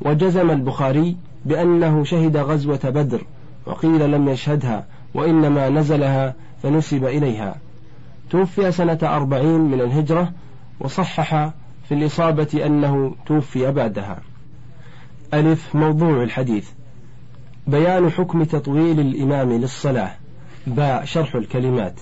وجزم 0.00 0.50
البخاري 0.50 1.16
بأنه 1.44 2.04
شهد 2.04 2.36
غزوة 2.36 2.80
بدر 2.84 3.22
وقيل 3.66 4.10
لم 4.10 4.28
يشهدها. 4.28 4.86
وإنما 5.16 5.68
نزلها 5.68 6.34
فنسب 6.62 7.04
إليها. 7.04 7.56
توفي 8.30 8.72
سنة 8.72 8.98
أربعين 9.02 9.60
من 9.60 9.80
الهجرة 9.80 10.32
وصحح 10.80 11.50
في 11.88 11.94
الإصابة 11.94 12.66
أنه 12.66 13.14
توفي 13.26 13.72
بعدها. 13.72 14.18
ألف 15.34 15.74
موضوع 15.74 16.22
الحديث. 16.22 16.68
بيان 17.66 18.10
حكم 18.10 18.44
تطويل 18.44 19.00
الإمام 19.00 19.52
للصلاة. 19.52 20.10
باء 20.66 21.04
شرح 21.04 21.34
الكلمات. 21.34 21.94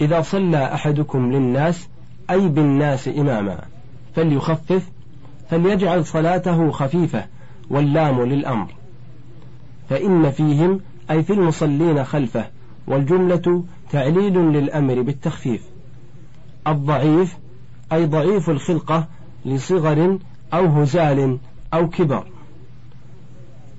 إذا 0.00 0.20
صلى 0.20 0.74
أحدكم 0.74 1.32
للناس 1.32 1.88
أي 2.30 2.48
بالناس 2.48 3.08
إماما 3.08 3.58
فليخفف 4.16 4.88
فليجعل 5.50 6.06
صلاته 6.06 6.70
خفيفة 6.70 7.24
واللام 7.70 8.22
للأمر. 8.22 8.66
فإن 9.88 10.30
فيهم 10.30 10.80
أي 11.10 11.22
في 11.22 11.32
المصلين 11.32 12.04
خلفه 12.04 12.46
والجملة 12.86 13.64
تعليل 13.90 14.38
للأمر 14.38 15.02
بالتخفيف. 15.02 15.62
الضعيف 16.66 17.36
أي 17.92 18.06
ضعيف 18.06 18.50
الخلقة 18.50 19.06
لصغر 19.44 20.18
أو 20.54 20.66
هزال 20.66 21.38
أو 21.74 21.88
كبر. 21.88 22.26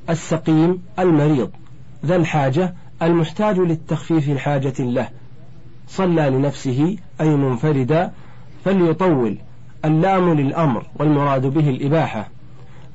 السقيم 0.10 0.82
المريض. 1.00 1.50
ذا 2.06 2.16
الحاجة 2.16 2.74
المحتاج 3.02 3.60
للتخفيف 3.60 4.30
الحاجة 4.30 4.74
له. 4.80 5.10
صلى 5.88 6.30
لنفسه 6.30 6.98
أي 7.22 7.36
منفردا 7.36 8.12
فليطول. 8.66 9.38
اللام 9.86 10.34
للأمر 10.34 10.86
والمراد 10.96 11.46
به 11.46 11.70
الإباحة. 11.70 12.30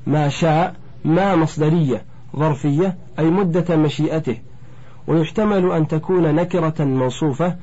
ما 0.07 0.29
شاء 0.29 0.75
ما 1.05 1.35
مصدرية. 1.35 2.10
ظرفية 2.35 2.97
أي 3.19 3.25
مدة 3.29 3.75
مشيئته. 3.75 4.37
ويحتمل 5.07 5.71
أن 5.71 5.87
تكون 5.87 6.35
نكرة 6.35 6.83
موصوفة 6.83 7.55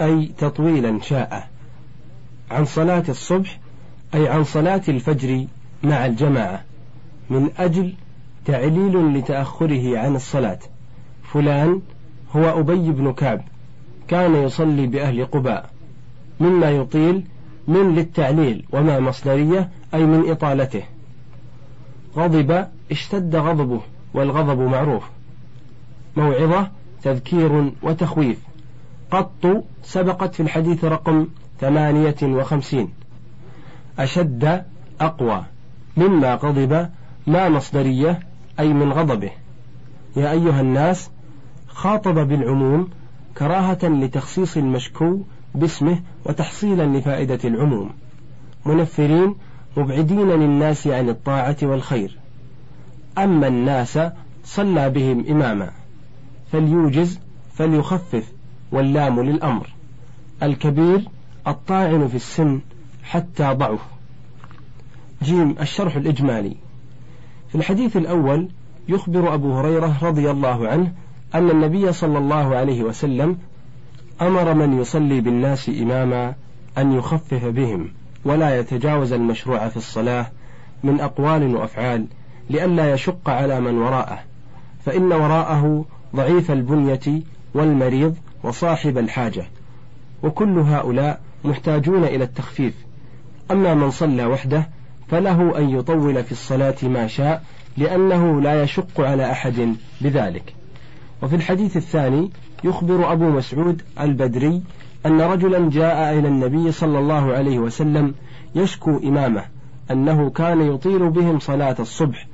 أي 0.00 0.30
تطويلا 0.38 1.00
شاء. 1.00 1.48
عن 2.50 2.64
صلاة 2.64 3.04
الصبح 3.08 3.58
أي 4.14 4.28
عن 4.28 4.44
صلاة 4.44 4.82
الفجر 4.88 5.46
مع 5.82 6.06
الجماعة. 6.06 6.64
من 7.30 7.50
أجل 7.58 7.94
تعليل 8.44 9.18
لتأخره 9.18 9.98
عن 9.98 10.16
الصلاة. 10.16 10.58
فلان 11.32 11.80
هو 12.36 12.60
أبي 12.60 12.90
بن 12.90 13.12
كعب. 13.12 13.40
كان 14.08 14.34
يصلي 14.34 14.86
بأهل 14.86 15.24
قباء. 15.24 15.70
مما 16.40 16.70
يطيل 16.70 17.24
من 17.68 17.94
للتعليل 17.94 18.64
وما 18.72 19.00
مصدرية 19.00 19.68
أي 19.94 20.04
من 20.04 20.30
إطالته. 20.30 20.82
غضب 22.16 22.66
اشتد 22.92 23.36
غضبه 23.36 23.80
والغضب 24.14 24.58
معروف. 24.58 25.02
موعظة 26.16 26.70
تذكير 27.02 27.72
وتخويف. 27.82 28.38
قط 29.10 29.64
سبقت 29.82 30.34
في 30.34 30.40
الحديث 30.40 30.84
رقم 30.84 31.26
ثمانية 31.60 32.16
وخمسين. 32.22 32.88
أشد 33.98 34.64
أقوى. 35.00 35.44
مما 35.96 36.34
غضب 36.34 36.88
ما 37.26 37.48
مصدرية 37.48 38.20
أي 38.60 38.72
من 38.72 38.92
غضبه. 38.92 39.30
يا 40.16 40.30
أيها 40.30 40.60
الناس 40.60 41.10
خاطب 41.68 42.14
بالعموم 42.14 42.90
كراهة 43.38 43.88
لتخصيص 43.88 44.56
المشكو 44.56 45.18
باسمه 45.54 46.00
وتحصيلا 46.24 46.98
لفائدة 46.98 47.38
العموم. 47.44 47.90
منفرين 48.66 49.34
مبعدين 49.76 50.28
للناس 50.28 50.86
عن 50.86 51.08
الطاعة 51.08 51.56
والخير. 51.62 52.21
أما 53.18 53.48
الناس 53.48 53.98
صلى 54.44 54.90
بهم 54.90 55.24
إماما 55.30 55.70
فليوجز 56.52 57.18
فليخفف 57.54 58.32
واللام 58.72 59.22
للأمر. 59.22 59.68
الكبير 60.42 61.08
الطاعن 61.46 62.08
في 62.08 62.14
السن 62.14 62.60
حتى 63.02 63.52
ضعف. 63.52 63.80
جيم 65.22 65.54
الشرح 65.60 65.96
الإجمالي. 65.96 66.56
في 67.48 67.54
الحديث 67.54 67.96
الأول 67.96 68.48
يخبر 68.88 69.34
أبو 69.34 69.58
هريرة 69.58 69.98
رضي 70.02 70.30
الله 70.30 70.68
عنه 70.68 70.92
أن 71.34 71.50
النبي 71.50 71.92
صلى 71.92 72.18
الله 72.18 72.56
عليه 72.56 72.82
وسلم 72.82 73.38
أمر 74.22 74.54
من 74.54 74.80
يصلي 74.80 75.20
بالناس 75.20 75.68
إماما 75.68 76.34
أن 76.78 76.92
يخفف 76.92 77.44
بهم 77.44 77.88
ولا 78.24 78.58
يتجاوز 78.58 79.12
المشروع 79.12 79.68
في 79.68 79.76
الصلاة 79.76 80.26
من 80.84 81.00
أقوال 81.00 81.56
وأفعال 81.56 82.06
لئلا 82.50 82.92
يشق 82.92 83.30
على 83.30 83.60
من 83.60 83.78
وراءه 83.78 84.18
فإن 84.84 85.12
وراءه 85.12 85.84
ضعيف 86.16 86.50
البنية 86.50 87.22
والمريض 87.54 88.16
وصاحب 88.42 88.98
الحاجة 88.98 89.46
وكل 90.22 90.58
هؤلاء 90.58 91.20
محتاجون 91.44 92.04
إلى 92.04 92.24
التخفيف. 92.24 92.74
أما 93.50 93.74
من 93.74 93.90
صلى 93.90 94.24
وحده 94.24 94.68
فله 95.08 95.58
أن 95.58 95.70
يطول 95.70 96.24
في 96.24 96.32
الصلاة 96.32 96.76
ما 96.82 97.06
شاء 97.06 97.42
لأنه 97.76 98.40
لا 98.40 98.62
يشق 98.62 99.00
على 99.00 99.32
أحد 99.32 99.76
بذلك. 100.00 100.54
وفي 101.22 101.36
الحديث 101.36 101.76
الثاني 101.76 102.30
يخبر 102.64 103.12
أبو 103.12 103.30
مسعود 103.30 103.82
البدري 104.00 104.62
أن 105.06 105.20
رجلا 105.20 105.70
جاء 105.70 106.18
إلى 106.18 106.28
النبي 106.28 106.72
صلى 106.72 106.98
الله 106.98 107.32
عليه 107.32 107.58
وسلم 107.58 108.14
يشكو 108.54 108.96
إمامه 108.96 109.44
أنه 109.90 110.30
كان 110.30 110.60
يطيل 110.74 111.10
بهم 111.10 111.38
صلاة 111.38 111.76
الصبح 111.80 112.26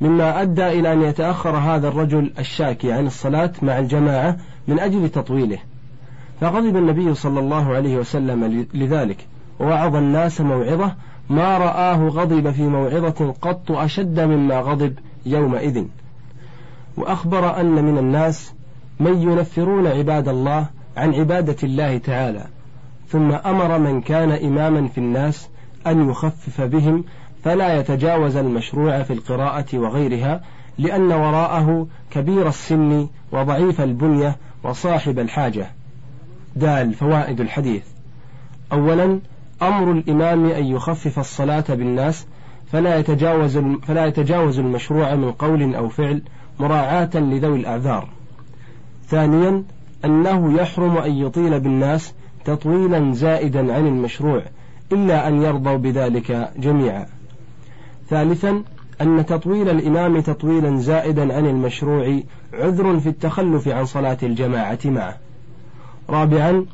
مما 0.00 0.42
أدى 0.42 0.66
إلى 0.68 0.92
أن 0.92 1.02
يتأخر 1.02 1.56
هذا 1.56 1.88
الرجل 1.88 2.32
الشاكي 2.38 2.92
عن 2.92 3.06
الصلاة 3.06 3.52
مع 3.62 3.78
الجماعة 3.78 4.36
من 4.68 4.78
أجل 4.78 5.08
تطويله. 5.08 5.58
فغضب 6.40 6.76
النبي 6.76 7.14
صلى 7.14 7.40
الله 7.40 7.74
عليه 7.74 7.96
وسلم 7.96 8.66
لذلك 8.74 9.26
ووعظ 9.60 9.96
الناس 9.96 10.40
موعظة 10.40 10.94
ما 11.30 11.58
رآه 11.58 12.08
غضب 12.08 12.50
في 12.50 12.62
موعظة 12.62 13.34
قط 13.42 13.72
أشد 13.72 14.20
مما 14.20 14.60
غضب 14.60 14.98
يومئذ. 15.26 15.84
وأخبر 16.96 17.60
أن 17.60 17.84
من 17.84 17.98
الناس 17.98 18.52
من 19.00 19.22
ينفرون 19.22 19.86
عباد 19.86 20.28
الله 20.28 20.66
عن 20.96 21.14
عبادة 21.14 21.56
الله 21.62 21.98
تعالى 21.98 22.44
ثم 23.08 23.32
أمر 23.32 23.78
من 23.78 24.00
كان 24.00 24.30
إماما 24.30 24.88
في 24.88 24.98
الناس 24.98 25.48
أن 25.86 26.10
يخفف 26.10 26.60
بهم 26.60 27.04
فلا 27.44 27.80
يتجاوز 27.80 28.36
المشروع 28.36 29.02
في 29.02 29.12
القراءة 29.12 29.78
وغيرها 29.78 30.40
لأن 30.78 31.12
وراءه 31.12 31.86
كبير 32.10 32.48
السن 32.48 33.08
وضعيف 33.32 33.80
البنية 33.80 34.36
وصاحب 34.62 35.18
الحاجة 35.18 35.70
دال 36.56 36.94
فوائد 36.94 37.40
الحديث 37.40 37.82
أولا 38.72 39.20
أمر 39.62 39.92
الإمام 39.92 40.46
أن 40.46 40.64
يخفف 40.64 41.18
الصلاة 41.18 41.64
بالناس 41.68 42.26
فلا 42.72 42.98
يتجاوز 42.98 43.58
فلا 43.58 44.06
يتجاوز 44.06 44.58
المشروع 44.58 45.14
من 45.14 45.32
قول 45.32 45.74
أو 45.74 45.88
فعل 45.88 46.22
مراعاة 46.60 47.10
لذوي 47.14 47.60
الأعذار. 47.60 48.08
ثانيا 49.08 49.64
أنه 50.04 50.60
يحرم 50.60 50.98
أن 50.98 51.12
يطيل 51.12 51.60
بالناس 51.60 52.14
تطويلا 52.44 53.12
زائدا 53.12 53.74
عن 53.74 53.86
المشروع 53.86 54.42
إلا 54.92 55.28
أن 55.28 55.42
يرضوا 55.42 55.76
بذلك 55.76 56.50
جميعا. 56.56 57.06
ثالثا 58.14 58.62
أن 59.00 59.26
تطويل 59.26 59.68
الإمام 59.68 60.20
تطويلا 60.20 60.76
زائدا 60.76 61.36
عن 61.36 61.46
المشروع 61.46 62.20
عذر 62.52 63.00
في 63.00 63.08
التخلف 63.08 63.68
عن 63.68 63.84
صلاة 63.84 64.18
الجماعة 64.22 64.78
معه. 64.84 65.16
رابعا 66.10 66.66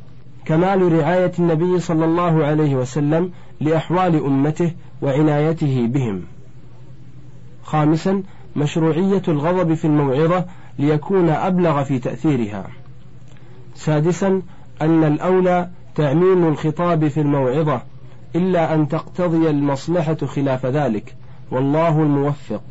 كمال 0.44 0.92
رعاية 0.92 1.32
النبي 1.38 1.80
صلى 1.80 2.04
الله 2.04 2.44
عليه 2.44 2.74
وسلم 2.74 3.30
لأحوال 3.60 4.24
أمته 4.24 4.72
وعنايته 5.02 5.86
بهم. 5.86 6.22
خامسا 7.64 8.22
مشروعية 8.56 9.22
الغضب 9.28 9.74
في 9.74 9.84
الموعظة 9.84 10.44
ليكون 10.78 11.28
أبلغ 11.28 11.84
في 11.84 11.98
تأثيرها. 11.98 12.66
سادسا 13.74 14.42
أن 14.82 15.04
الأولى 15.04 15.68
تعميم 15.94 16.48
الخطاب 16.48 17.08
في 17.08 17.20
الموعظة 17.20 17.82
إلا 18.36 18.74
أن 18.74 18.88
تقتضي 18.88 19.50
المصلحة 19.50 20.16
خلاف 20.26 20.66
ذلك 20.66 21.19
والله 21.50 22.02
الموفق. 22.02 22.62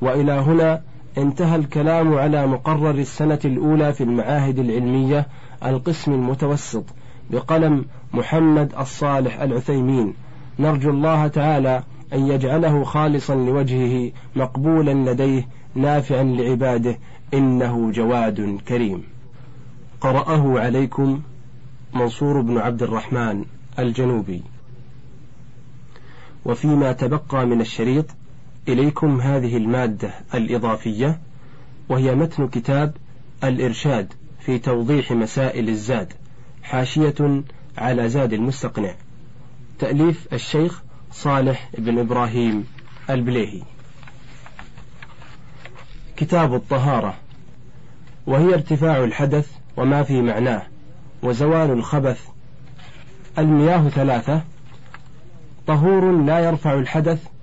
وإلى 0.00 0.32
هنا 0.32 0.82
انتهى 1.18 1.56
الكلام 1.56 2.14
على 2.14 2.46
مقرر 2.46 2.90
السنة 2.90 3.38
الأولى 3.44 3.92
في 3.92 4.04
المعاهد 4.04 4.58
العلمية 4.58 5.26
القسم 5.64 6.12
المتوسط 6.12 6.84
بقلم 7.30 7.84
محمد 8.14 8.74
الصالح 8.78 9.40
العثيمين. 9.40 10.14
نرجو 10.58 10.90
الله 10.90 11.26
تعالى 11.26 11.82
أن 12.12 12.26
يجعله 12.26 12.84
خالصا 12.84 13.34
لوجهه 13.34 14.12
مقبولا 14.36 15.12
لديه 15.12 15.48
نافعا 15.74 16.22
لعباده 16.22 16.98
إنه 17.34 17.90
جواد 17.90 18.58
كريم. 18.68 19.02
قرأه 20.00 20.60
عليكم 20.60 21.20
منصور 21.94 22.40
بن 22.40 22.58
عبد 22.58 22.82
الرحمن 22.82 23.44
الجنوبي. 23.78 24.42
وفيما 26.44 26.92
تبقى 26.92 27.46
من 27.46 27.60
الشريط 27.60 28.06
إليكم 28.68 29.20
هذه 29.20 29.56
المادة 29.56 30.14
الإضافية 30.34 31.20
وهي 31.88 32.14
متن 32.14 32.48
كتاب 32.48 32.96
الإرشاد 33.44 34.12
في 34.40 34.58
توضيح 34.58 35.12
مسائل 35.12 35.68
الزاد 35.68 36.12
حاشية 36.62 37.42
على 37.78 38.08
زاد 38.08 38.32
المستقنع. 38.32 38.94
تأليف 39.78 40.28
الشيخ 40.32 40.82
صالح 41.12 41.70
بن 41.78 41.98
إبراهيم 41.98 42.66
البليهي. 43.10 43.62
كتاب 46.16 46.54
الطهارة. 46.54 47.14
وهي 48.26 48.54
ارتفاع 48.54 49.04
الحدث 49.04 49.50
وما 49.76 50.02
في 50.02 50.22
معناه 50.22 50.62
وزوال 51.22 51.70
الخبث. 51.70 52.20
المياه 53.38 53.88
ثلاثة. 53.88 54.42
طهور 55.66 56.12
لا 56.24 56.38
يرفع 56.38 56.74
الحدث 56.74 57.33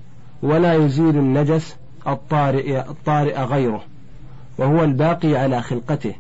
ولا 0.44 0.74
يزيل 0.74 1.18
النجس 1.18 1.76
الطارئ, 2.08 2.80
الطارئ 2.80 3.44
غيره 3.44 3.84
وهو 4.58 4.84
الباقي 4.84 5.36
على 5.36 5.62
خلقته. 5.62 6.14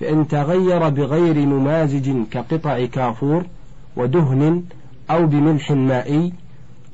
فإن 0.00 0.28
تغير 0.28 0.88
بغير 0.88 1.46
ممازج 1.46 2.10
كقطع 2.30 2.86
كافور 2.86 3.44
ودهن 3.96 4.64
أو 5.10 5.26
بملح 5.26 5.70
مائي 5.70 6.32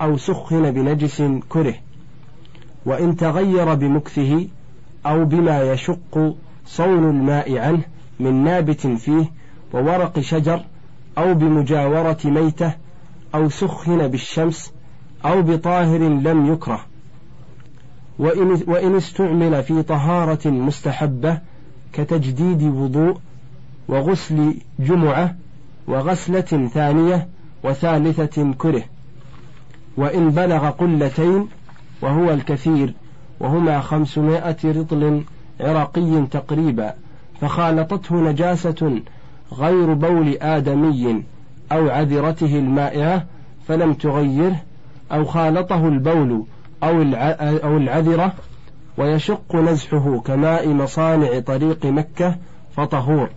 أو 0.03 0.17
سخن 0.17 0.71
بنجس 0.71 1.23
كره. 1.49 1.75
وإن 2.87 3.17
تغير 3.17 3.75
بمكثه 3.75 4.47
أو 5.07 5.25
بما 5.25 5.63
يشق 5.63 6.35
صون 6.67 7.11
الماء 7.11 7.59
عنه 7.59 7.83
من 8.21 8.45
نابت 8.45 8.87
فيه 8.87 9.25
وورق 9.73 10.21
شجر 10.21 10.61
أو 11.19 11.35
بمجاورة 11.35 12.19
ميتة 12.25 12.75
أو 13.35 13.49
سخن 13.49 14.09
بالشمس 14.09 14.74
أو 15.25 15.43
بطاهر 15.43 15.99
لم 15.99 16.53
يكره. 16.53 16.81
وإن, 18.19 18.63
وإن 18.67 18.97
استعمل 18.97 19.63
في 19.63 19.83
طهارة 19.83 20.49
مستحبة 20.49 21.39
كتجديد 21.93 22.63
وضوء 22.63 23.17
وغسل 23.89 24.55
جمعة 24.79 25.37
وغسلة 25.87 26.69
ثانية 26.75 27.29
وثالثة 27.65 28.53
كره. 28.59 28.83
وإن 29.97 30.31
بلغ 30.31 30.71
قلتين 30.71 31.49
وهو 32.03 32.31
الكثير 32.31 32.95
وهما 33.41 33.81
خمسمائة 33.81 34.57
رطل 34.65 35.23
عراقي 35.61 36.27
تقريبا 36.31 36.95
فخالطته 37.41 38.17
نجاسة 38.17 39.03
غير 39.53 39.95
بول 39.95 40.37
آدمي 40.43 41.23
أو 41.73 41.91
عذرته 41.91 42.59
المائعة 42.59 43.27
فلم 43.69 43.95
تغيره 43.95 44.63
أو 45.15 45.25
خالطه 45.25 45.89
البول 45.89 46.45
أو 46.83 47.77
العذرة 47.77 48.33
ويشق 48.99 49.57
نزحه 49.57 50.21
كماء 50.25 50.69
مصانع 50.69 51.41
طريق 51.41 51.87
مكة 51.87 52.37
فطهور. 52.77 53.29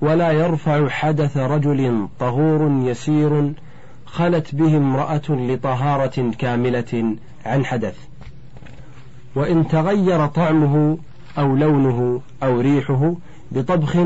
ولا 0.00 0.32
يرفع 0.32 0.88
حدث 0.88 1.36
رجل 1.36 2.08
طهور 2.20 2.82
يسير 2.84 3.52
خلت 4.06 4.54
به 4.54 4.76
امرأة 4.76 5.22
لطهارة 5.28 6.30
كاملة 6.38 7.16
عن 7.46 7.64
حدث. 7.64 7.96
وإن 9.34 9.68
تغير 9.68 10.26
طعمه 10.26 10.98
أو 11.38 11.56
لونه 11.56 12.20
أو 12.42 12.60
ريحه 12.60 13.14
بطبخ 13.52 13.96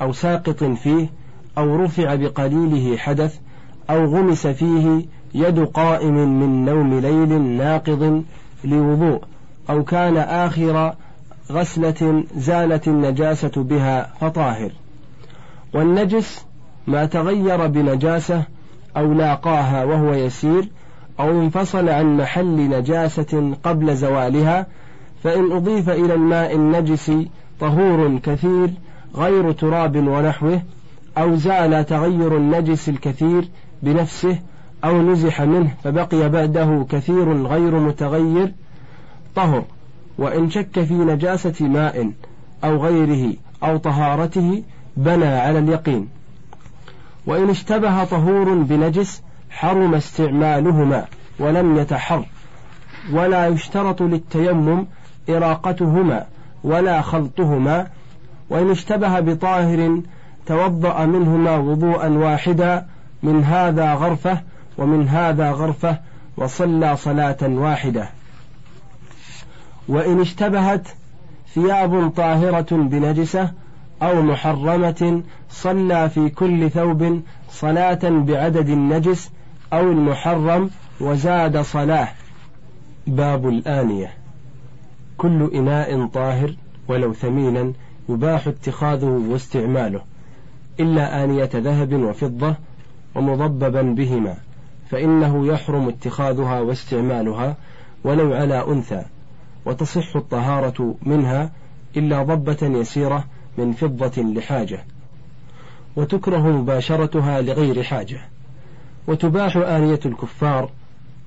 أو 0.00 0.12
ساقط 0.12 0.64
فيه 0.64 1.08
أو 1.58 1.76
رفع 1.76 2.14
بقليله 2.14 2.96
حدث 2.96 3.38
أو 3.90 4.04
غمس 4.04 4.46
فيه 4.46 5.04
يد 5.34 5.58
قائم 5.64 6.14
من 6.14 6.64
نوم 6.64 7.00
ليل 7.00 7.40
ناقض 7.42 8.24
لوضوء 8.64 9.22
أو 9.70 9.84
كان 9.84 10.16
آخر 10.16 10.94
غسلة 11.52 12.24
زالت 12.36 12.88
النجاسة 12.88 13.52
بها 13.56 14.12
فطاهر. 14.20 14.72
والنجس 15.74 16.44
ما 16.86 17.06
تغير 17.06 17.66
بنجاسة 17.66 18.44
أو 18.96 19.12
لاقاها 19.12 19.84
وهو 19.84 20.14
يسير 20.14 20.68
أو 21.20 21.30
انفصل 21.30 21.88
عن 21.88 22.16
محل 22.16 22.68
نجاسة 22.68 23.54
قبل 23.64 23.96
زوالها 23.96 24.66
فإن 25.24 25.52
أضيف 25.52 25.90
إلى 25.90 26.14
الماء 26.14 26.54
النجس 26.54 27.12
طهور 27.60 28.18
كثير 28.18 28.70
غير 29.16 29.52
تراب 29.52 29.96
ونحوه 29.96 30.62
أو 31.18 31.36
زال 31.36 31.86
تغير 31.86 32.36
النجس 32.36 32.88
الكثير 32.88 33.48
بنفسه 33.82 34.38
أو 34.84 35.02
نزح 35.02 35.42
منه 35.42 35.70
فبقي 35.84 36.28
بعده 36.28 36.86
كثير 36.90 37.46
غير 37.46 37.78
متغير 37.78 38.52
طهر. 39.34 39.64
وإن 40.18 40.50
شك 40.50 40.80
في 40.82 40.94
نجاسة 40.94 41.68
ماء 41.68 42.10
أو 42.64 42.84
غيره 42.84 43.32
أو 43.62 43.76
طهارته 43.76 44.62
بنى 44.96 45.26
على 45.26 45.58
اليقين. 45.58 46.08
وإن 47.26 47.50
اشتبه 47.50 48.04
طهور 48.04 48.54
بنجس 48.54 49.22
حرم 49.50 49.94
استعمالهما 49.94 51.04
ولم 51.38 51.76
يتحر. 51.76 52.24
ولا 53.12 53.46
يشترط 53.46 54.02
للتيمم 54.02 54.86
إراقتهما 55.28 56.24
ولا 56.64 57.00
خلطهما. 57.00 57.86
وإن 58.50 58.70
اشتبه 58.70 59.20
بطاهر 59.20 60.00
توضأ 60.46 61.06
منهما 61.06 61.56
وضوءا 61.56 62.08
واحدا 62.08 62.86
من 63.22 63.44
هذا 63.44 63.94
غرفة 63.94 64.40
ومن 64.78 65.08
هذا 65.08 65.50
غرفة 65.50 65.98
وصلى 66.36 66.96
صلاة 66.96 67.38
واحدة. 67.42 68.08
وإن 69.88 70.20
اشتبهت 70.20 70.88
ثياب 71.54 72.10
طاهرة 72.16 72.66
بنجسة 72.70 73.52
أو 74.02 74.22
محرمة 74.22 75.22
صلى 75.50 76.10
في 76.10 76.28
كل 76.28 76.70
ثوب 76.70 77.20
صلاة 77.50 78.00
بعدد 78.02 78.68
النجس 78.68 79.30
أو 79.72 79.92
المحرم 79.92 80.70
وزاد 81.00 81.58
صلاة. 81.60 82.08
باب 83.06 83.48
الآنية. 83.48 84.12
كل 85.18 85.50
إناء 85.54 86.06
طاهر 86.06 86.54
ولو 86.88 87.12
ثمينا 87.12 87.72
يباح 88.08 88.46
اتخاذه 88.46 89.24
واستعماله 89.30 90.00
إلا 90.80 91.24
آنية 91.24 91.50
ذهب 91.54 91.92
وفضة 91.92 92.54
ومضببا 93.14 93.82
بهما. 93.82 94.36
فإنه 94.90 95.46
يحرم 95.46 95.88
اتخاذها 95.88 96.60
واستعمالها 96.60 97.56
ولو 98.04 98.34
على 98.34 98.66
أنثى 98.68 99.04
وتصح 99.64 100.16
الطهارة 100.16 100.94
منها 101.02 101.50
إلا 101.96 102.22
ضبة 102.22 102.58
يسيرة 102.62 103.24
من 103.58 103.72
فضة 103.72 104.22
لحاجة. 104.22 104.84
وتكره 105.96 106.48
مباشرتها 106.48 107.40
لغير 107.40 107.82
حاجة. 107.82 108.20
وتباح 109.06 109.56
آنية 109.56 110.00
الكفار 110.06 110.70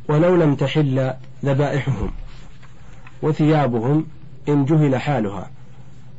ولو 0.10 0.36
لم 0.36 0.56
تحل 0.56 1.14
ذبائحهم. 1.46 2.12
وثيابهم 3.22 4.06
إن 4.50 4.66
جهل 4.66 4.96
حالها. 4.96 5.50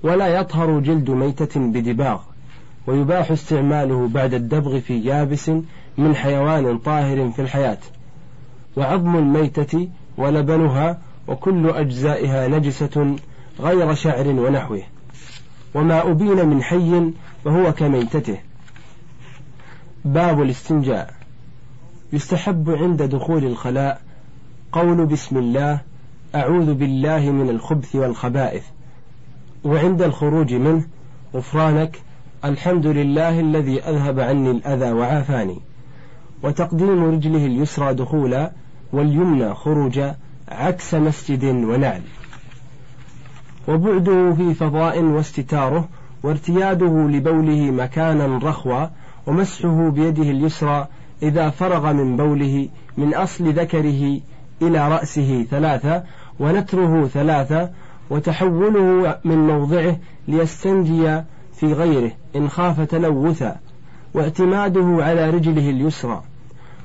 ولا 0.03 0.27
يطهر 0.27 0.81
جلد 0.81 1.11
ميتة 1.11 1.61
بدباغ. 1.61 2.21
ويباح 2.87 3.31
استعماله 3.31 4.09
بعد 4.09 4.35
الدبغ 4.35 4.81
في 4.81 5.01
يابس 5.05 5.51
من 5.99 6.17
حيوان 6.17 6.79
طاهر 6.79 7.31
في 7.31 7.43
الحياة 7.43 7.79
وعظم 8.77 9.17
الميتة 9.17 9.89
ولبنها 10.17 10.99
وكل 11.29 11.71
أجزائها 11.71 12.49
نجسة 12.49 13.17
غير 13.61 13.95
شعر 13.95 14.29
ونحوه 14.29 14.83
وما 15.75 16.11
أبين 16.11 16.47
من 16.49 16.63
حي 16.63 17.11
فهو 17.45 17.73
كميتته. 17.73 18.39
باب 20.05 20.43
الاستنجاء. 20.43 21.15
يستحب 22.13 22.71
عند 22.71 23.03
دخول 23.03 23.45
الخلاء 23.45 24.01
قول 24.73 25.07
بسم 25.07 25.39
الله 25.39 25.81
أعوذ 26.35 26.75
بالله 26.75 27.31
من 27.31 27.51
الخبث 27.51 27.97
والخبائث 27.97 28.65
وعند 29.65 30.03
الخروج 30.03 30.55
منه 30.55 30.87
غفرانك 31.35 32.01
الحمد 32.45 32.87
لله 32.87 33.41
الذي 33.41 33.83
أذهب 33.83 34.21
عني 34.21 34.51
الأذى 34.51 34.93
وعافاني. 34.93 35.61
وتقديم 36.45 37.05
رجله 37.05 37.47
اليسرى 37.47 37.95
دخولا 37.95 38.53
واليمنى 38.93 39.55
خروجا 39.55 40.17
عكس 40.49 40.95
مسجد 40.95 41.45
ونعل 41.45 42.03
وبعده 43.69 44.35
في 44.35 44.55
فضاء 44.55 45.03
واستتاره 45.03 45.89
وارتياده 46.23 47.09
لبوله 47.09 47.71
مكانا 47.71 48.39
رخوا 48.39 48.87
ومسحه 49.27 49.89
بيده 49.89 50.23
اليسرى 50.23 50.87
إذا 51.23 51.51
فرغ 51.51 51.93
من 51.93 52.17
بوله 52.17 52.69
من 52.97 53.15
أصل 53.15 53.53
ذكره 53.53 54.21
إلى 54.63 54.89
رأسه 54.89 55.47
ثلاثة 55.51 56.03
ونتره 56.41 57.07
ثلاثة 57.07 57.71
وتحوله 58.11 59.17
من 59.25 59.39
موضعه 59.47 59.97
ليستنجي 60.29 61.23
في 61.55 61.73
غيره 61.73 62.13
إن 62.37 62.49
خاف 62.49 62.81
تلوثا 62.81 63.57
واعتماده 64.15 64.99
على 65.01 65.31
رجله 65.31 65.71
اليسرى. 65.71 66.23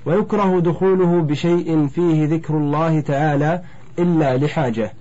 ويكره 0.06 0.60
دخوله 0.60 1.22
بشيء 1.22 1.88
فيه 1.88 2.26
ذكر 2.26 2.58
الله 2.58 3.00
تعالى 3.00 3.62
إلا 4.00 4.38
لحاجة 4.38 4.94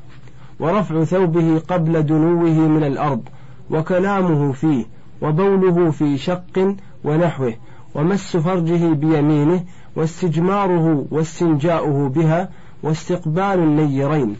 ورفع 0.60 1.04
ثوبه 1.04 1.58
قبل 1.58 2.02
دنوه 2.02 2.68
من 2.68 2.84
الأرض 2.84 3.22
وكلامه 3.70 4.52
فيه 4.52 4.84
وبوله 5.22 5.90
في 5.90 6.18
شق 6.18 6.74
ونحوه 7.04 7.54
ومس 7.94 8.36
فرجه 8.36 8.92
بيمينه 8.92 9.64
واستجماره 9.96 11.06
واستنجاؤه 11.10 12.08
بها 12.08 12.48
واستقبال 12.82 13.58
النيرين 13.58 14.36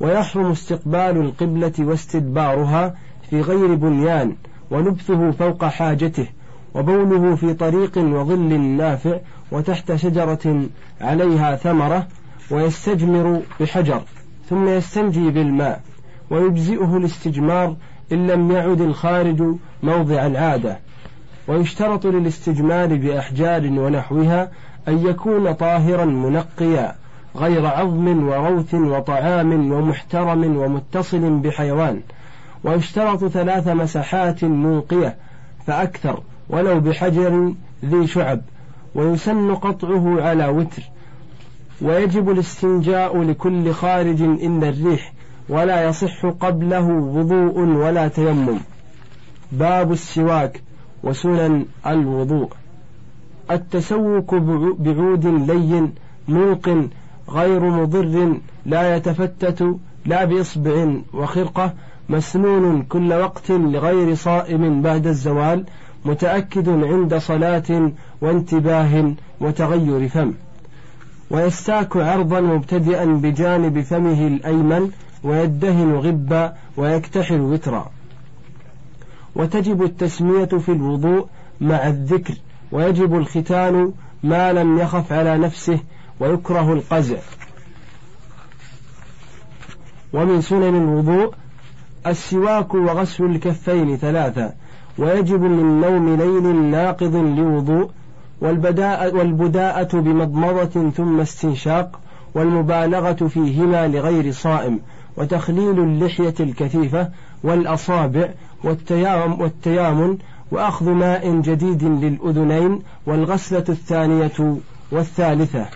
ويحرم 0.00 0.50
استقبال 0.50 1.16
القبلة 1.16 1.72
واستدبارها 1.78 2.94
في 3.30 3.40
غير 3.40 3.74
بنيان 3.74 4.36
ولبثه 4.70 5.30
فوق 5.30 5.64
حاجته 5.64 6.26
وبوله 6.74 7.34
في 7.34 7.54
طريق 7.54 7.98
وظل 7.98 8.60
نافع 8.60 9.18
وتحت 9.52 9.94
شجرة 9.94 10.62
عليها 11.00 11.56
ثمرة 11.56 12.06
ويستجمر 12.50 13.40
بحجر 13.60 14.02
ثم 14.50 14.68
يستنجي 14.68 15.30
بالماء 15.30 15.80
ويجزئه 16.30 16.96
الاستجمار 16.96 17.76
إن 18.12 18.26
لم 18.26 18.50
يعد 18.50 18.80
الخارج 18.80 19.42
موضع 19.82 20.26
العادة. 20.26 20.78
ويشترط 21.48 22.06
للاستجمار 22.06 22.94
بأحجار 22.94 23.62
ونحوها 23.66 24.50
أن 24.88 25.06
يكون 25.06 25.52
طاهرا 25.52 26.04
منقيا 26.04 26.94
غير 27.36 27.66
عظم 27.66 28.28
وروث 28.28 28.74
وطعام 28.74 29.72
ومحترم 29.72 30.56
ومتصل 30.56 31.30
بحيوان. 31.30 32.00
ويشترط 32.64 33.24
ثلاث 33.26 33.68
مسحات 33.68 34.44
منقية 34.44 35.16
فأكثر 35.66 36.22
ولو 36.48 36.80
بحجر 36.80 37.52
ذي 37.84 38.06
شعب 38.06 38.40
ويسن 38.94 39.54
قطعه 39.54 40.22
على 40.22 40.48
وتر 40.48 40.82
ويجب 41.82 42.30
الاستنجاء 42.30 43.22
لكل 43.22 43.72
خارج 43.72 44.22
إلا 44.22 44.68
الريح 44.68 45.12
ولا 45.48 45.88
يصح 45.88 46.26
قبله 46.26 46.88
وضوء 46.88 47.58
ولا 47.58 48.08
تيمم. 48.08 48.58
باب 49.52 49.92
السواك 49.92 50.62
وسنن 51.02 51.64
الوضوء. 51.86 52.48
التسوك 53.50 54.34
بعود 54.78 55.26
لين 55.26 55.92
موق 56.28 56.68
غير 57.30 57.60
مضر 57.60 58.38
لا 58.66 58.96
يتفتت 58.96 59.76
لا 60.06 60.24
بإصبع 60.24 60.94
وخرقة 61.14 61.72
مسنون 62.08 62.82
كل 62.82 63.12
وقت 63.12 63.50
لغير 63.50 64.14
صائم 64.14 64.82
بعد 64.82 65.06
الزوال 65.06 65.64
متأكد 66.04 66.68
عند 66.68 67.16
صلاة 67.18 67.92
وانتباه 68.20 69.14
وتغير 69.40 70.08
فم. 70.08 70.34
ويستاك 71.30 71.96
عرضا 71.96 72.40
مبتدئا 72.40 73.04
بجانب 73.04 73.80
فمه 73.80 74.26
الأيمن 74.26 74.90
ويدهن 75.24 75.94
غبا 75.94 76.54
ويكتحل 76.76 77.40
وترا. 77.40 77.90
وتجب 79.34 79.82
التسمية 79.82 80.44
في 80.44 80.72
الوضوء 80.72 81.26
مع 81.60 81.86
الذكر 81.86 82.34
ويجب 82.72 83.16
الختان 83.16 83.92
ما 84.22 84.52
لم 84.52 84.78
يخف 84.78 85.12
على 85.12 85.38
نفسه 85.38 85.78
ويكره 86.20 86.72
القزع. 86.72 87.18
ومن 90.12 90.40
سنن 90.40 90.76
الوضوء 90.76 91.34
السواك 92.06 92.74
وغسل 92.74 93.24
الكفين 93.24 93.96
ثلاثة 93.96 94.52
ويجب 94.98 95.40
من 95.40 95.80
نوم 95.80 96.16
ليل 96.16 96.56
ناقض 96.56 97.14
لوضوء 97.16 97.90
والبداء 98.40 99.16
والبداءة 99.16 100.00
بمضمضة 100.00 100.90
ثم 100.90 101.20
استنشاق 101.20 102.00
والمبالغة 102.34 103.28
فيهما 103.28 103.88
لغير 103.88 104.32
صائم 104.32 104.80
وتخليل 105.16 105.80
اللحية 105.80 106.34
الكثيفة 106.40 107.10
والأصابع 107.44 108.28
والتيام 108.64 109.40
والتيامن 109.40 110.18
وأخذ 110.50 110.90
ماء 110.90 111.40
جديد 111.40 111.84
للأذنين 111.84 112.82
والغسلة 113.06 113.64
الثانية 113.68 114.56
والثالثة. 114.92 115.66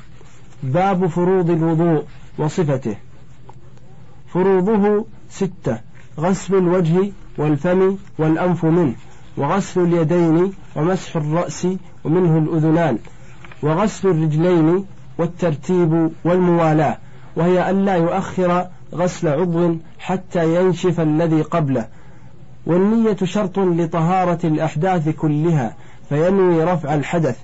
باب 0.63 1.07
فروض 1.07 1.51
الوضوء 1.51 2.05
وصفته. 2.39 2.97
فروضه 4.33 5.05
ستة 5.31 5.79
غسل 6.19 6.55
الوجه 6.55 7.13
والفم 7.39 7.97
والأنف 8.19 8.65
منه. 8.65 8.95
وغسل 9.39 9.81
اليدين 9.81 10.53
ومسح 10.77 11.17
الرأس 11.17 11.67
ومنه 12.05 12.39
الأذنان 12.39 12.99
وغسل 13.63 14.09
الرجلين 14.09 14.85
والترتيب 15.19 16.11
والموالاة 16.25 16.99
وهي 17.37 17.71
ألا 17.71 17.95
يؤخر 17.95 18.67
غسل 18.95 19.29
عضو 19.29 19.77
حتى 19.99 20.55
ينشف 20.55 21.01
الذي 21.01 21.43
قبله. 21.43 21.87
والنية 22.67 23.17
شرط 23.25 23.59
لطهارة 23.59 24.39
الأحداث 24.47 25.09
كلها 25.09 25.75
فينوي 26.09 26.65
رفع 26.65 26.95
الحدث 26.95 27.37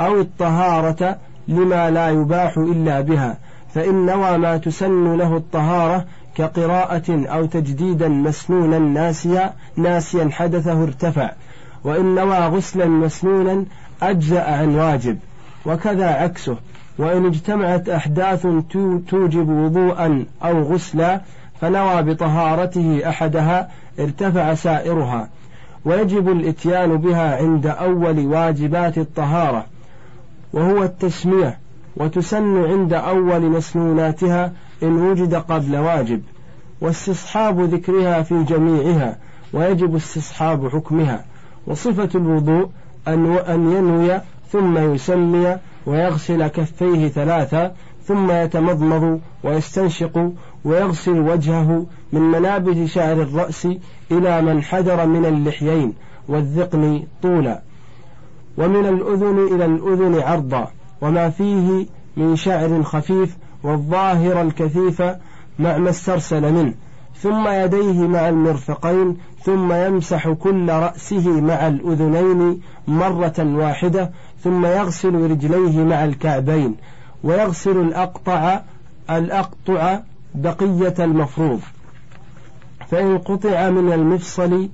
أو 0.00 0.20
الطهارة 0.20 1.18
لما 1.48 1.90
لا 1.90 2.08
يباح 2.08 2.58
إلا 2.58 3.00
بها 3.00 3.38
فإن 3.74 4.06
نوى 4.06 4.38
ما 4.38 4.56
تسن 4.56 5.16
له 5.16 5.36
الطهارة 5.36 6.04
كقراءة 6.38 7.26
أو 7.26 7.46
تجديدا 7.46 8.08
مسنونا 8.08 8.78
ناسيا 8.78 9.52
ناسيا 9.76 10.28
حدثه 10.32 10.82
ارتفع. 10.82 11.30
وإن 11.84 12.14
نوى 12.14 12.38
غسلا 12.38 12.86
مسنونا 12.86 13.64
أجزأ 14.02 14.42
عن 14.42 14.74
واجب. 14.74 15.18
وكذا 15.66 16.06
عكسه. 16.06 16.56
وإن 16.98 17.26
اجتمعت 17.26 17.88
أحداث 17.88 18.46
توجب 19.08 19.48
وضوءا 19.48 20.24
أو 20.44 20.62
غسلا 20.62 21.20
فنوى 21.60 22.02
بطهارته 22.02 23.08
أحدها 23.08 23.68
ارتفع 24.00 24.54
سائرها. 24.54 25.28
ويجب 25.84 26.28
الإتيان 26.28 26.96
بها 26.96 27.36
عند 27.36 27.66
أول 27.66 28.26
واجبات 28.26 28.98
الطهارة. 28.98 29.66
وهو 30.52 30.82
التسمية. 30.82 31.58
وتسن 31.96 32.64
عند 32.64 32.92
أول 32.92 33.40
مسنوناتها 33.40 34.52
إن 34.82 35.10
وجد 35.10 35.34
قبل 35.34 35.76
واجب 35.76 36.22
واستصحاب 36.80 37.60
ذكرها 37.60 38.22
في 38.22 38.44
جميعها 38.44 39.18
ويجب 39.52 39.94
استصحاب 39.94 40.68
حكمها. 40.68 41.24
وصفة 41.66 42.08
الوضوء 42.14 42.70
أن 43.08 43.72
ينوي 43.72 44.20
ثم 44.52 44.78
يسمي 44.94 45.56
ويغسل 45.86 46.46
كفيه 46.46 47.08
ثلاثة 47.08 47.72
ثم 48.04 48.30
يتمضمض 48.30 49.20
ويستنشق 49.44 50.32
ويغسل 50.64 51.18
وجهه 51.18 51.86
من 52.12 52.20
منابت 52.20 52.84
شعر 52.84 53.22
الرأس 53.22 53.68
إلى 54.10 54.42
من 54.42 54.62
حدر 54.62 55.06
من 55.06 55.26
اللحيين 55.26 55.94
والذقن 56.28 57.02
طولا. 57.22 57.62
ومن 58.58 58.86
الأذن 58.86 59.54
إلى 59.54 59.64
الأذن 59.64 60.20
عرضا 60.20 60.70
وما 61.00 61.30
فيه 61.30 61.86
من 62.16 62.36
شعر 62.36 62.82
خفيف 62.82 63.36
والظاهر 63.62 64.42
الكثيف 64.42 65.02
مع 65.58 65.78
ما 65.78 65.90
استرسل 65.90 66.52
منه 66.52 66.74
ثم 67.22 67.48
يديه 67.48 68.06
مع 68.06 68.28
المرفقين 68.28 69.16
ثم 69.42 69.72
يمسح 69.72 70.28
كل 70.28 70.68
رأسه 70.68 71.40
مع 71.40 71.66
الأذنين 71.66 72.60
مرة 72.88 73.34
واحدة 73.38 74.10
ثم 74.44 74.66
يغسل 74.66 75.30
رجليه 75.30 75.84
مع 75.84 76.04
الكعبين 76.04 76.76
ويغسل 77.24 77.80
الأقطع 77.80 78.60
الأقطع 79.10 80.00
بقية 80.34 80.94
المفروض. 80.98 81.60
فإن 82.90 83.18
قطع 83.18 83.70
من 83.70 83.92
المفصل 83.92 84.68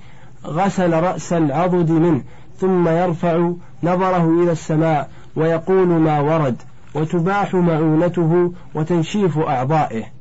غسل 0.47 0.93
رأس 0.93 1.33
العضد 1.33 1.91
منه 1.91 2.23
ثم 2.59 2.89
يرفع 2.89 3.51
نظره 3.83 4.43
إلى 4.43 4.53
السماء 4.53 5.11
ويقول 5.37 5.87
ما 5.87 6.21
ورد. 6.21 6.57
وتباح 6.95 7.55
معونته 7.55 8.53
وتنشيف 8.75 9.39
أعضائه. 9.39 10.14